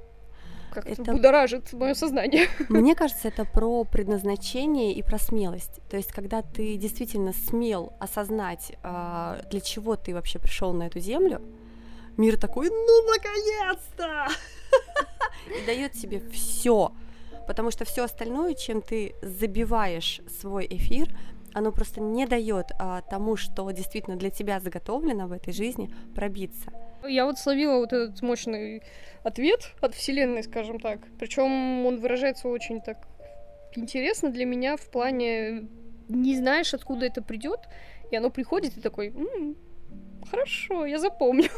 [0.71, 2.47] как-то это будоражит мое сознание.
[2.69, 5.79] Мне кажется, это про предназначение и про смелость.
[5.89, 10.99] То есть, когда ты действительно смел осознать, а, для чего ты вообще пришел на эту
[10.99, 11.41] землю,
[12.17, 14.27] мир такой, ну наконец-то!
[15.61, 16.91] И дает тебе все.
[17.47, 21.07] Потому что все остальное, чем ты забиваешь свой эфир,
[21.53, 26.71] оно просто не дает а, тому, что действительно для тебя заготовлено в этой жизни, пробиться.
[27.07, 28.83] Я вот словила вот этот мощный
[29.23, 30.99] ответ от Вселенной, скажем так.
[31.19, 33.07] Причем он выражается очень так
[33.75, 35.67] интересно для меня в плане
[36.09, 37.59] не знаешь, откуда это придет,
[38.11, 39.55] и оно приходит и такой, м-м,
[40.29, 41.49] хорошо, я запомню.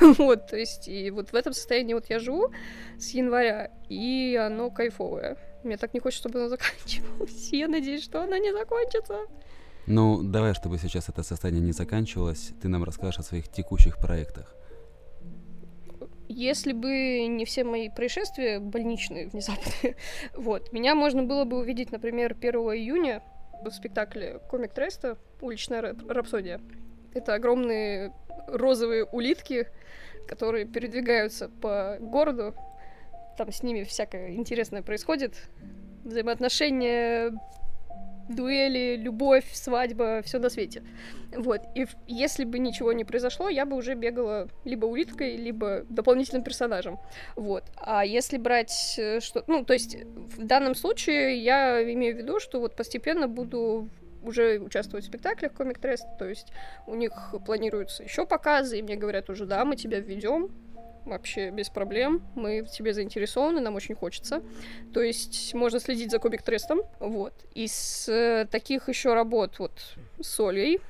[0.18, 2.52] вот, то есть, и вот в этом состоянии вот я живу
[2.98, 5.36] с января, и оно кайфовое.
[5.64, 7.48] Мне так не хочется, чтобы она заканчивалась.
[7.52, 9.18] Я надеюсь, что она не закончится.
[9.86, 14.54] Ну, давай, чтобы сейчас это состояние не заканчивалось, ты нам расскажешь о своих текущих проектах.
[16.28, 19.96] Если бы не все мои происшествия больничные внезапные,
[20.36, 23.22] вот, меня можно было бы увидеть, например, 1 июня
[23.64, 25.18] в спектакле «Комик Треста.
[25.40, 26.60] Уличная рапсодия».
[27.14, 28.12] Это огромные
[28.46, 29.68] розовые улитки,
[30.26, 32.54] которые передвигаются по городу,
[33.36, 35.34] там с ними всякое интересное происходит.
[36.04, 37.32] Взаимоотношения,
[38.28, 40.82] дуэли, любовь, свадьба, все на свете.
[41.34, 41.62] Вот.
[41.74, 46.98] И если бы ничего не произошло, я бы уже бегала либо улиткой, либо дополнительным персонажем.
[47.36, 47.64] Вот.
[47.76, 49.44] А если брать э, что...
[49.46, 53.88] Ну, то есть в данном случае я имею в виду, что вот постепенно буду
[54.22, 56.52] уже участвовать в спектаклях Комик Трест, то есть
[56.86, 60.50] у них планируются еще показы, и мне говорят уже, да, мы тебя введем,
[61.04, 62.22] вообще без проблем.
[62.34, 64.42] Мы в тебе заинтересованы, нам очень хочется.
[64.92, 66.82] То есть можно следить за Комик Трестом.
[67.00, 67.32] Вот.
[67.54, 69.72] Из э, таких еще работ вот
[70.20, 70.80] с Олей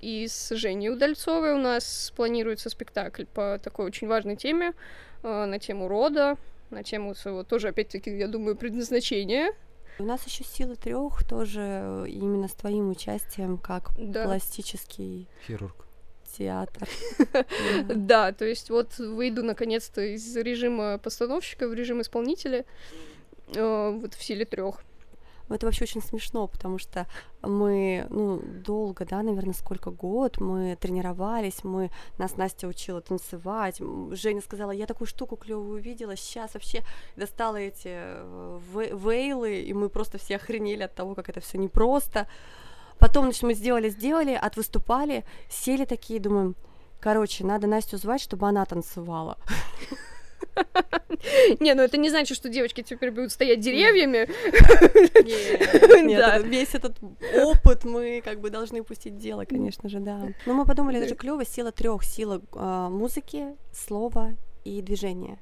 [0.00, 4.74] и с Женей Удальцовой у нас планируется спектакль по такой очень важной теме,
[5.22, 6.36] э, на тему рода,
[6.70, 9.52] на тему своего тоже, опять-таки, я думаю, предназначения.
[10.02, 14.24] У нас еще силы трех тоже именно с твоим участием как да.
[14.24, 15.86] пластический хирург
[16.36, 16.88] театр.
[17.84, 22.64] Да, то есть вот выйду наконец-то из режима постановщика в режим исполнителя
[23.54, 24.82] э, вот в силе трех.
[25.48, 27.06] Ну, это вообще очень смешно, потому что
[27.42, 34.40] мы, ну, долго, да, наверное, сколько год мы тренировались, мы, нас Настя учила танцевать, Женя
[34.40, 36.82] сказала, я такую штуку клевую увидела, сейчас вообще
[37.16, 38.60] достала эти э,
[38.94, 42.26] вейлы, и мы просто все охренели от того, как это все непросто.
[42.98, 46.54] Потом, значит, мы сделали, сделали, отвыступали, сели такие, думаем,
[47.00, 49.38] короче, надо Настю звать, чтобы она танцевала.
[51.60, 54.28] Не, ну это не значит, что девочки теперь будут стоять деревьями.
[56.02, 56.96] Нет, весь этот
[57.34, 60.28] опыт мы как бы должны пустить дело, конечно же, да.
[60.46, 64.32] Но мы подумали, это же клево, сила трех, сила а, музыки, слова
[64.64, 65.38] и движения.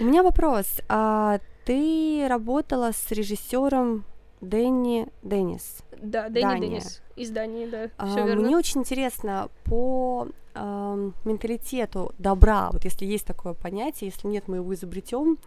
[0.00, 0.80] У меня вопрос.
[0.88, 4.04] А ты работала с режиссером
[4.42, 5.78] Дэнни Деннис.
[6.02, 6.68] Да, Дэнни Дания.
[6.68, 7.02] Деннис.
[7.14, 7.90] Из Дании, да.
[7.96, 8.42] А, верно.
[8.42, 14.56] Мне очень интересно по э, менталитету добра, вот если есть такое понятие, если нет, мы
[14.56, 15.38] его изобретем.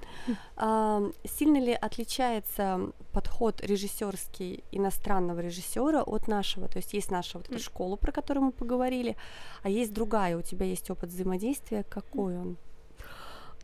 [0.56, 6.70] Э, сильно ли отличается подход режиссерский иностранного режиссера от нашего?
[6.70, 9.18] То есть есть наша вот эта школа, про которую мы поговорили,
[9.62, 10.38] а есть другая.
[10.38, 12.56] У тебя есть опыт взаимодействия, какой он?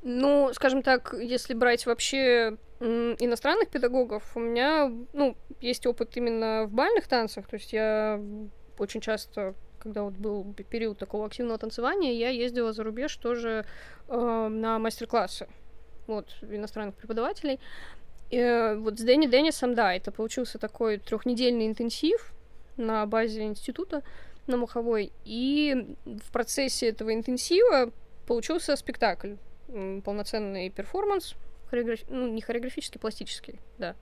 [0.04, 6.72] Ну, скажем так, если брать вообще иностранных педагогов, у меня, ну, есть опыт именно в
[6.72, 8.20] бальных танцах, то есть я
[8.78, 13.66] очень часто, когда вот был период такого активного танцевания, я ездила за рубеж тоже
[14.08, 15.48] э, на мастер-классы,
[16.08, 17.60] вот, иностранных преподавателей.
[18.32, 22.34] И, э, вот с Дэнни Деннисом, да, это получился такой трехнедельный интенсив
[22.78, 24.02] на базе института,
[24.48, 27.92] на Муховой, и в процессе этого интенсива
[28.26, 29.36] получился спектакль,
[30.04, 31.36] полноценный перформанс,
[31.72, 32.02] хореограф...
[32.10, 33.96] ну, не хореографический, пластический, да.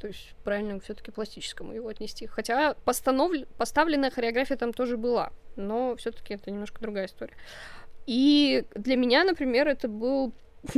[0.00, 2.26] То есть правильно все-таки пластическому его отнести.
[2.26, 3.32] Хотя постанов...
[3.58, 7.36] поставленная хореография там тоже была, но все-таки это немножко другая история.
[8.06, 10.32] И для меня, например, это был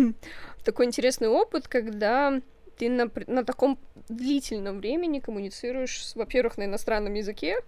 [0.65, 2.41] такой интересный опыт, когда
[2.79, 3.79] ты на, на таком
[4.09, 7.59] длительном времени коммуницируешь, во-первых, на иностранном языке,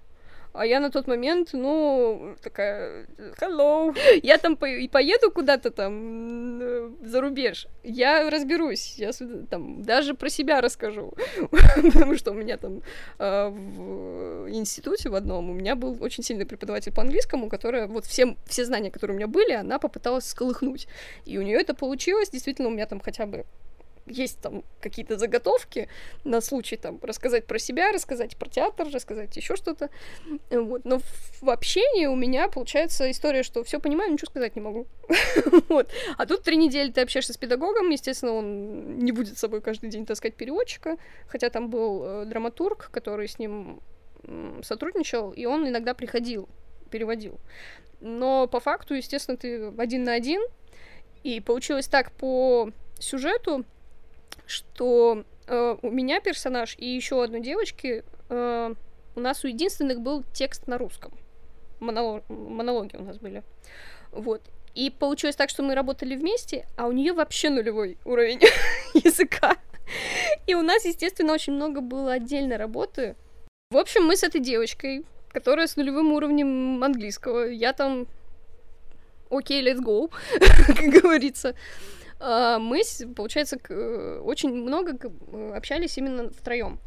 [0.53, 3.07] а я на тот момент, ну, такая,
[3.41, 9.11] hello, я там по и поеду куда-то там э, за рубеж, я разберусь, я
[9.49, 11.15] там даже про себя расскажу,
[11.93, 12.83] потому что у меня там
[13.19, 18.05] э, в институте в одном у меня был очень сильный преподаватель по английскому, которая вот
[18.07, 20.89] все, все знания, которые у меня были, она попыталась сколыхнуть,
[21.27, 23.45] и у нее это получилось, действительно, у меня там хотя бы
[24.11, 25.89] есть там какие-то заготовки
[26.25, 29.91] на случай там рассказать про себя, рассказать про театр, рассказать еще что-то.
[30.51, 30.85] Вот.
[30.85, 31.01] Но
[31.41, 34.87] в, общении у меня получается история, что все понимаю, ничего сказать не могу.
[35.69, 35.89] вот.
[36.19, 39.91] А тут три недели ты общаешься с педагогом, естественно, он не будет с собой каждый
[39.91, 40.97] день таскать переводчика,
[41.27, 43.81] хотя там был э, драматург, который с ним
[44.63, 46.49] сотрудничал, и он иногда приходил,
[46.91, 47.39] переводил.
[48.01, 50.43] Но по факту, естественно, ты один на один,
[51.23, 53.65] и получилось так по сюжету,
[54.51, 58.75] что э, у меня персонаж и еще одной девочки э,
[59.17, 61.13] у нас у единственных был текст на русском.
[61.81, 63.43] Монолог, монологи у нас были.
[64.13, 64.43] Вот.
[64.75, 68.41] И получилось так, что мы работали вместе, а у нее вообще нулевой уровень
[68.95, 69.57] языка.
[70.47, 73.17] И у нас, естественно, очень много было отдельной работы.
[73.71, 78.07] В общем, мы с этой девочкой, которая с нулевым уровнем английского, я там
[79.31, 80.11] окей, okay, let's go,
[80.67, 81.55] как говорится.
[82.21, 82.83] А, мы,
[83.17, 83.57] получается,
[84.23, 84.97] очень много
[85.55, 86.79] общались именно втроем.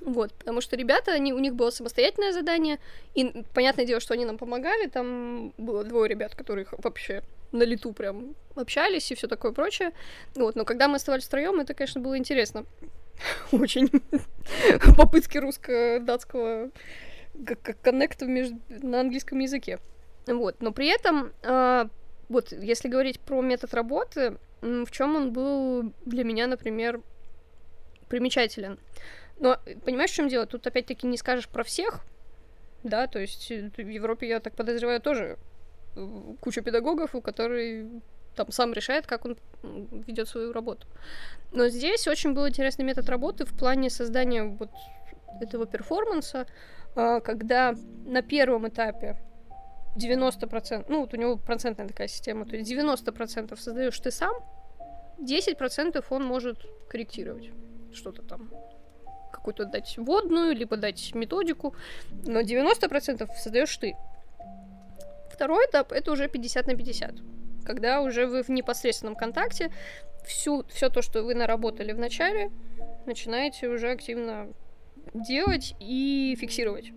[0.00, 2.78] Вот, потому что ребята, они, у них было самостоятельное задание,
[3.14, 7.92] и понятное дело, что они нам помогали, там было двое ребят, которых вообще на лету
[7.92, 9.92] прям общались и все такое прочее.
[10.34, 12.64] Вот, но когда мы оставались втроем, это, конечно, было интересно.
[13.52, 13.90] Очень.
[14.96, 16.70] Попытки русско-датского
[17.82, 19.78] коннекта на английском языке.
[20.26, 21.88] Вот, но при этом, а,
[22.28, 27.02] вот, если говорить про метод работы, в чем он был для меня, например,
[28.08, 28.78] примечателен.
[29.38, 30.46] Но понимаешь, в чем дело?
[30.46, 32.04] Тут опять-таки не скажешь про всех,
[32.82, 35.38] да, то есть э, в Европе, я так подозреваю, тоже
[35.96, 37.86] э, куча педагогов, у которых
[38.34, 39.36] там сам решает, как он
[40.06, 40.86] ведет свою работу.
[41.52, 44.70] Но здесь очень был интересный метод работы в плане создания вот
[45.40, 46.46] этого перформанса,
[46.94, 47.74] а, когда
[48.06, 49.16] на первом этапе
[49.98, 54.34] 90%, ну вот у него процентная такая система, то есть 90% создаешь ты сам,
[55.18, 57.50] 10% он может корректировать
[57.92, 58.50] что-то там
[59.32, 61.74] какую-то дать водную, либо дать методику,
[62.26, 63.96] но 90% создаешь ты.
[65.32, 67.14] Второй этап это уже 50 на 50,
[67.64, 69.70] когда уже вы в непосредственном контакте
[70.24, 72.50] всю, все то, что вы наработали в начале,
[73.06, 74.48] начинаете уже активно
[75.14, 76.92] делать и фиксировать.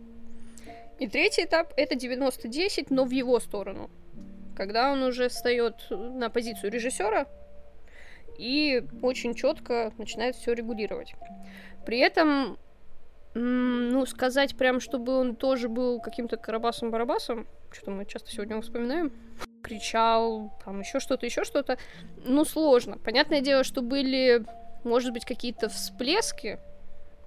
[1.01, 3.89] И третий этап это 90-10, но в его сторону.
[4.55, 7.25] Когда он уже встает на позицию режиссера
[8.37, 11.15] и очень четко начинает все регулировать.
[11.87, 12.59] При этом,
[13.33, 19.11] ну, сказать прям, чтобы он тоже был каким-то карабасом-барабасом, что-то мы часто сегодня его вспоминаем,
[19.63, 21.79] кричал, там еще что-то, еще что-то,
[22.23, 22.99] ну, сложно.
[22.99, 24.45] Понятное дело, что были,
[24.83, 26.59] может быть, какие-то всплески,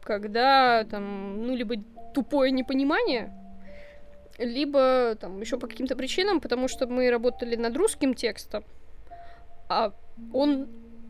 [0.00, 1.74] когда там, ну, либо
[2.14, 3.32] тупое непонимание,
[4.38, 8.64] либо там еще по каким-то причинам, потому что мы работали над русским текстом,
[9.68, 9.92] а
[10.32, 10.68] он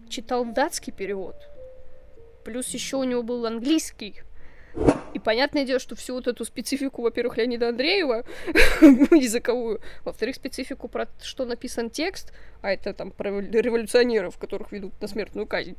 [0.09, 1.37] читал датский перевод.
[2.45, 4.23] Плюс еще у него был английский.
[5.15, 8.25] И понятное дело, что всю вот эту специфику, во-первых, Леонида Андреева
[8.83, 15.07] языковую, во-вторых, специфику про что написан текст, а это там про революционеров, которых ведут на
[15.07, 15.77] смертную казнь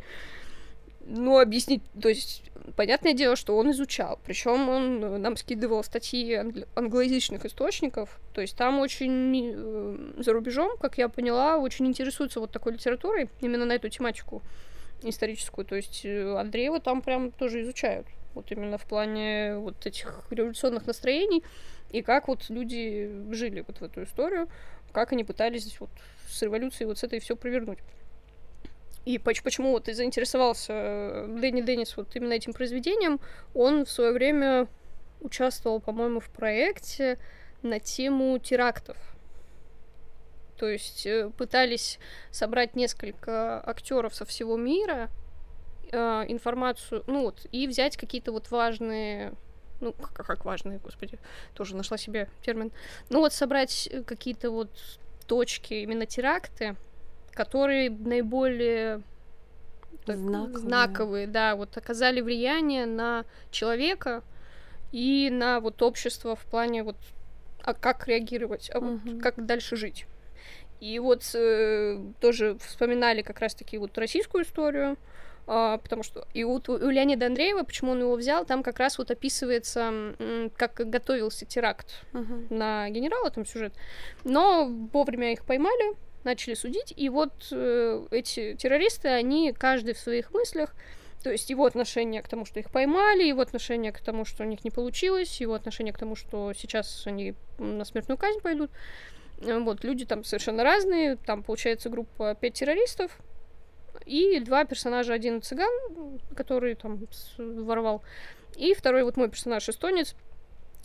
[1.06, 2.43] ну, объяснить, то есть,
[2.76, 8.41] понятное дело, что он изучал, причем он э, нам скидывал статьи англ- англоязычных источников, то
[8.41, 13.66] есть там очень э, за рубежом, как я поняла, очень интересуются вот такой литературой, именно
[13.66, 14.41] на эту тематику
[15.03, 20.24] историческую, то есть э, Андреева там прям тоже изучают, вот именно в плане вот этих
[20.32, 21.43] революционных настроений,
[21.91, 24.49] и как вот люди жили вот в эту историю,
[24.91, 25.89] как они пытались вот
[26.28, 27.80] с революцией вот с этой все провернуть.
[29.06, 33.20] И почему вот ты заинтересовался э, Дэнни Деннис вот именно этим произведением?
[33.53, 34.68] Он в свое время
[35.22, 37.20] участвовал, по-моему, в проекте
[37.62, 38.97] на тему терактов.
[40.58, 41.99] То есть э, пытались
[42.32, 45.10] собрать несколько актеров со всего мира,
[45.91, 45.97] э,
[46.28, 49.34] информацию, ну вот, и взять какие-то вот важные
[49.82, 51.20] ну, как, как важные, господи,
[51.53, 52.72] тоже нашла себе термин.
[53.10, 54.70] Ну, вот собрать э, какие-то вот
[55.28, 56.76] точки, именно теракты,
[57.36, 59.01] которые наиболее
[60.05, 60.57] так, знаковые.
[60.57, 64.23] знаковые, да, вот оказали влияние на человека
[64.91, 66.97] и на вот общество в плане вот
[67.61, 69.19] а как реагировать, а вот угу.
[69.19, 70.05] как дальше жить.
[70.79, 74.97] И вот э, тоже вспоминали как раз-таки вот российскую историю,
[75.47, 78.99] э, потому что и у, у Леонида Андреева, почему он его взял, там как раз
[78.99, 80.15] вот описывается,
[80.57, 82.53] как готовился теракт uh-huh.
[82.53, 83.73] на генерала, там сюжет.
[84.23, 85.95] Но вовремя их поймали,
[86.26, 90.76] начали судить, и вот э, эти террористы, они каждый в своих мыслях
[91.26, 94.45] то есть его отношение к тому, что их поймали, его отношение к тому, что у
[94.45, 98.69] них не получилось, его отношение к тому, что сейчас они на смертную казнь пойдут.
[99.39, 101.15] Э, вот, люди там совершенно разные.
[101.15, 103.17] Там, получается, группа пять террористов
[104.05, 105.13] и два персонажа.
[105.13, 105.71] Один цыган,
[106.36, 106.99] который там
[107.39, 108.03] воровал,
[108.55, 110.15] и второй вот мой персонаж эстонец,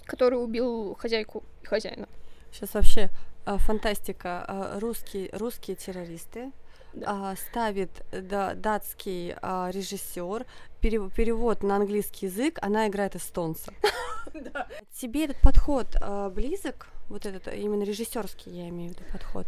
[0.06, 2.08] который убил хозяйку и хозяина.
[2.50, 3.10] Сейчас вообще
[3.58, 4.44] фантастика.
[4.46, 6.52] А, русские, русские террористы
[7.04, 10.46] а, ставит да, датский а, режиссер
[10.80, 13.72] перевод на английский язык, она играет эстонца.
[15.00, 16.88] Тебе этот подход а, близок?
[17.08, 19.46] Вот этот именно режиссерский, я имею в виду подход.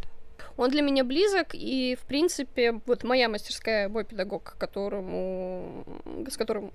[0.57, 5.85] Он для меня близок, и, в принципе, вот моя мастерская, мой педагог, которому,
[6.29, 6.73] с которым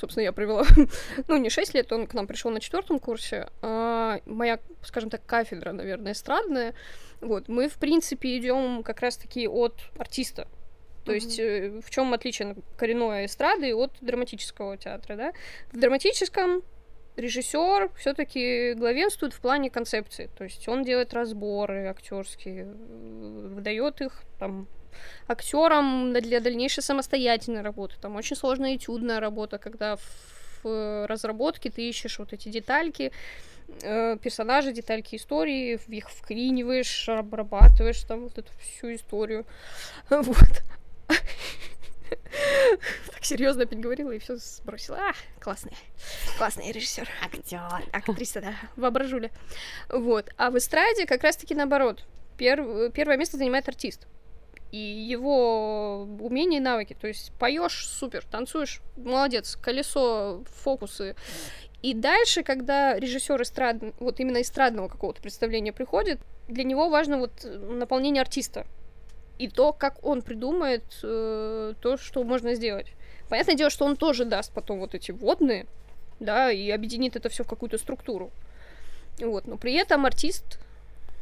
[0.00, 0.64] собственно, я провела,
[1.28, 3.48] ну, не 6 лет, он к нам пришел на четвертом курсе.
[3.62, 6.74] А моя, скажем так, кафедра, наверное, эстрадная.
[7.20, 10.48] Вот, мы, в принципе, идем как раз-таки от артиста.
[11.04, 11.14] То mm-hmm.
[11.14, 15.32] есть э, в чем отличие коренной эстрады от драматического театра, да?
[15.72, 16.62] В драматическом
[17.16, 20.30] режиссер все-таки главенствует в плане концепции.
[20.36, 24.68] То есть он делает разборы актерские, выдает их там
[25.28, 27.96] актерам для дальнейшей самостоятельной работы.
[28.00, 33.12] Там очень сложная этюдная работа, когда в разработке ты ищешь вот эти детальки,
[33.82, 39.46] э, персонажи, детальки истории, их вклиниваешь, обрабатываешь там вот эту всю историю.
[40.10, 40.62] Вот.
[43.12, 44.98] Так серьезно опять говорила и все сбросила.
[44.98, 45.76] А, классный.
[46.38, 47.08] Классный режиссер.
[47.22, 47.88] Актер.
[47.92, 48.54] Актриса, да.
[48.76, 49.30] Воображуля.
[49.88, 50.30] Вот.
[50.36, 52.04] А в эстраде как раз-таки наоборот.
[52.36, 52.92] Перв...
[52.92, 54.08] Первое место занимает артист
[54.72, 56.96] и его умения и навыки.
[56.98, 61.16] То есть поешь супер, танцуешь, молодец, колесо, фокусы.
[61.82, 67.44] И дальше, когда режиссер эстрад, вот именно эстрадного какого-то представления приходит, для него важно вот
[67.44, 68.66] наполнение артиста
[69.38, 72.88] и то, как он придумает э, то, что можно сделать.
[73.30, 75.66] Понятное дело, что он тоже даст потом вот эти водные,
[76.18, 78.30] да, и объединит это все в какую-то структуру.
[79.18, 80.58] Вот, но при этом артист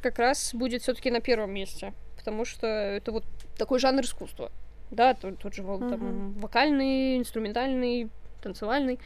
[0.03, 3.25] как раз будет все-таки на первом месте потому что это вот
[3.57, 4.51] такой жанр искусства.
[4.91, 5.91] Да, тот, тот же uh-huh.
[5.91, 8.11] там, вокальный, инструментальный,
[8.43, 8.99] танцевальный,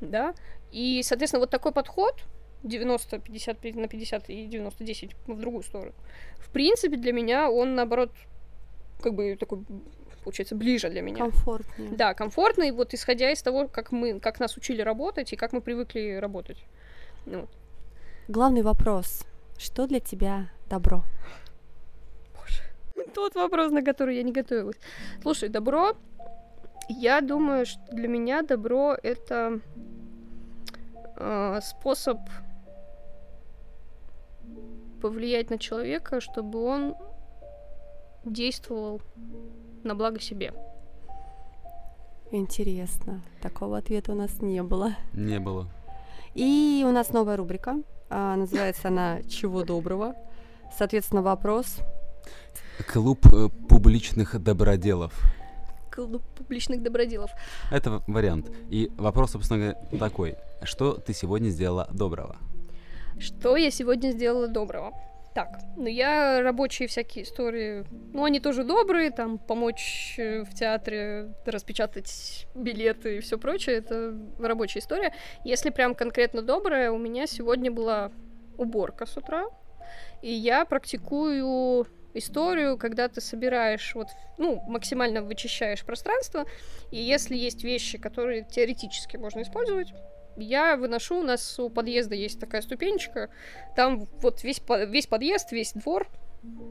[0.00, 0.34] да.
[0.72, 2.24] И, соответственно, вот такой подход
[2.62, 5.92] 90, 50 на 50 и 90, 10 в другую сторону.
[6.38, 8.10] В принципе, для меня он, наоборот,
[9.02, 9.64] как бы такой
[10.26, 11.18] получается, ближе для меня.
[11.18, 11.90] Комфортнее.
[11.92, 15.60] Да, комфортный, вот исходя из того, как мы, как нас учили работать и как мы
[15.60, 16.64] привыкли работать.
[17.26, 17.48] Вот.
[18.26, 19.24] Главный вопрос.
[19.56, 21.04] Что для тебя добро?
[23.14, 24.76] Тот вопрос, на который я не готовилась.
[25.22, 25.96] Слушай, добро,
[26.88, 29.60] я думаю, что для меня добро это
[31.16, 32.18] э, способ
[35.00, 36.94] повлиять на человека, чтобы он
[38.24, 39.00] действовал
[39.82, 40.52] на благо себе.
[42.32, 43.22] Интересно.
[43.40, 44.96] Такого ответа у нас не было.
[45.12, 45.68] Не было.
[46.34, 47.82] И у нас новая рубрика.
[48.10, 50.14] А, называется она «Чего доброго?».
[50.76, 51.78] Соответственно, вопрос
[52.92, 55.12] Клуб э, публичных доброделов.
[55.90, 57.30] Клуб публичных доброделов.
[57.70, 58.50] Это вариант.
[58.70, 60.36] И вопрос, собственно, такой.
[60.62, 62.36] Что ты сегодня сделала доброго?
[63.18, 64.92] Что я сегодня сделала доброго?
[65.36, 71.34] Так, ну я рабочие всякие истории, ну они тоже добрые, там помочь э, в театре
[71.44, 75.12] распечатать билеты и все прочее, это рабочая история.
[75.44, 78.12] Если прям конкретно добрая, у меня сегодня была
[78.56, 79.44] уборка с утра,
[80.22, 81.86] и я практикую
[82.18, 84.08] историю, когда ты собираешь, вот,
[84.38, 86.46] ну, максимально вычищаешь пространство,
[86.90, 89.92] и если есть вещи, которые теоретически можно использовать,
[90.36, 93.30] я выношу, у нас у подъезда есть такая ступенечка,
[93.74, 96.08] там вот весь, весь подъезд, весь двор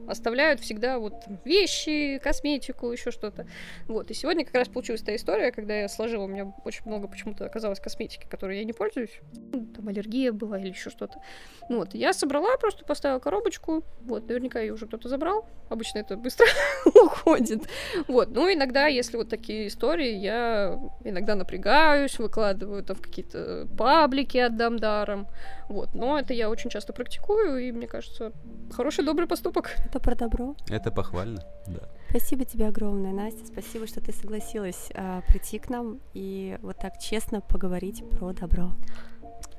[0.08, 3.46] оставляют всегда вот вещи, косметику, еще что-то.
[3.88, 4.10] Вот.
[4.10, 7.44] И сегодня как раз получилась та история, когда я сложила, у меня очень много почему-то
[7.44, 9.20] оказалось косметики, которой я не пользуюсь.
[9.52, 11.20] Ну, там аллергия была или еще что-то.
[11.68, 11.94] Вот.
[11.94, 13.84] Я собрала, просто поставила коробочку.
[14.02, 14.28] Вот.
[14.28, 15.48] Наверняка ее уже кто-то забрал.
[15.68, 16.46] Обычно это быстро
[16.84, 17.62] уходит.
[18.06, 18.30] Вот.
[18.30, 24.78] Ну, иногда, если вот такие истории, я иногда напрягаюсь, выкладываю там в какие-то паблики, отдам
[24.78, 25.26] даром.
[25.68, 25.94] Вот.
[25.94, 28.32] Но это я очень часто практикую, и мне кажется,
[28.72, 29.65] хороший, добрый поступок.
[29.84, 30.54] Это про добро.
[30.68, 31.88] Это похвально, да.
[32.10, 33.46] Спасибо тебе огромное, Настя.
[33.46, 38.72] Спасибо, что ты согласилась а, прийти к нам и вот так честно поговорить про добро.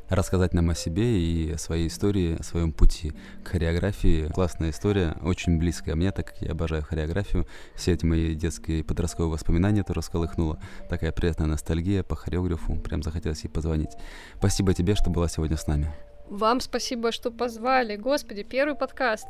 [0.09, 3.11] Рассказать нам о себе и о своей истории, о своем пути
[3.43, 4.29] к хореографии.
[4.29, 7.45] Классная история, очень близкая мне, так как я обожаю хореографию.
[7.75, 10.59] Все эти мои детские и подростковые воспоминания тоже сколыхнула.
[10.89, 12.77] Такая приятная ностальгия по хореографу.
[12.77, 13.91] Прям захотелось ей позвонить.
[14.37, 15.93] Спасибо тебе, что была сегодня с нами.
[16.29, 17.97] Вам спасибо, что позвали.
[17.97, 19.27] Господи, первый подкаст.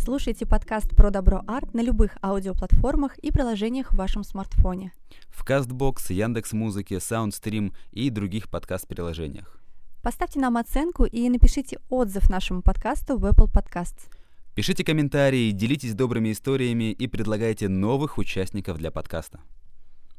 [0.00, 4.92] Слушайте подкаст про добро арт на любых аудиоплатформах и приложениях в вашем смартфоне.
[5.28, 9.60] В Castbox, Яндекс Музыке, Soundstream и других подкаст-приложениях.
[10.02, 14.08] Поставьте нам оценку и напишите отзыв нашему подкасту в Apple Podcasts.
[14.54, 19.40] Пишите комментарии, делитесь добрыми историями и предлагайте новых участников для подкаста.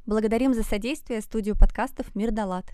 [0.06, 2.66] Благодарим за содействие студию подкастов «Мир Далат».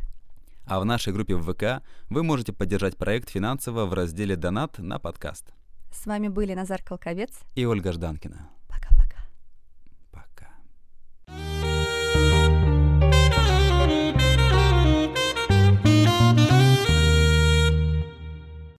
[0.65, 4.99] А в нашей группе в ВК вы можете поддержать проект финансово в разделе «Донат» на
[4.99, 5.53] подкаст.
[5.95, 8.49] С вами были Назар Колковец и Ольга Жданкина.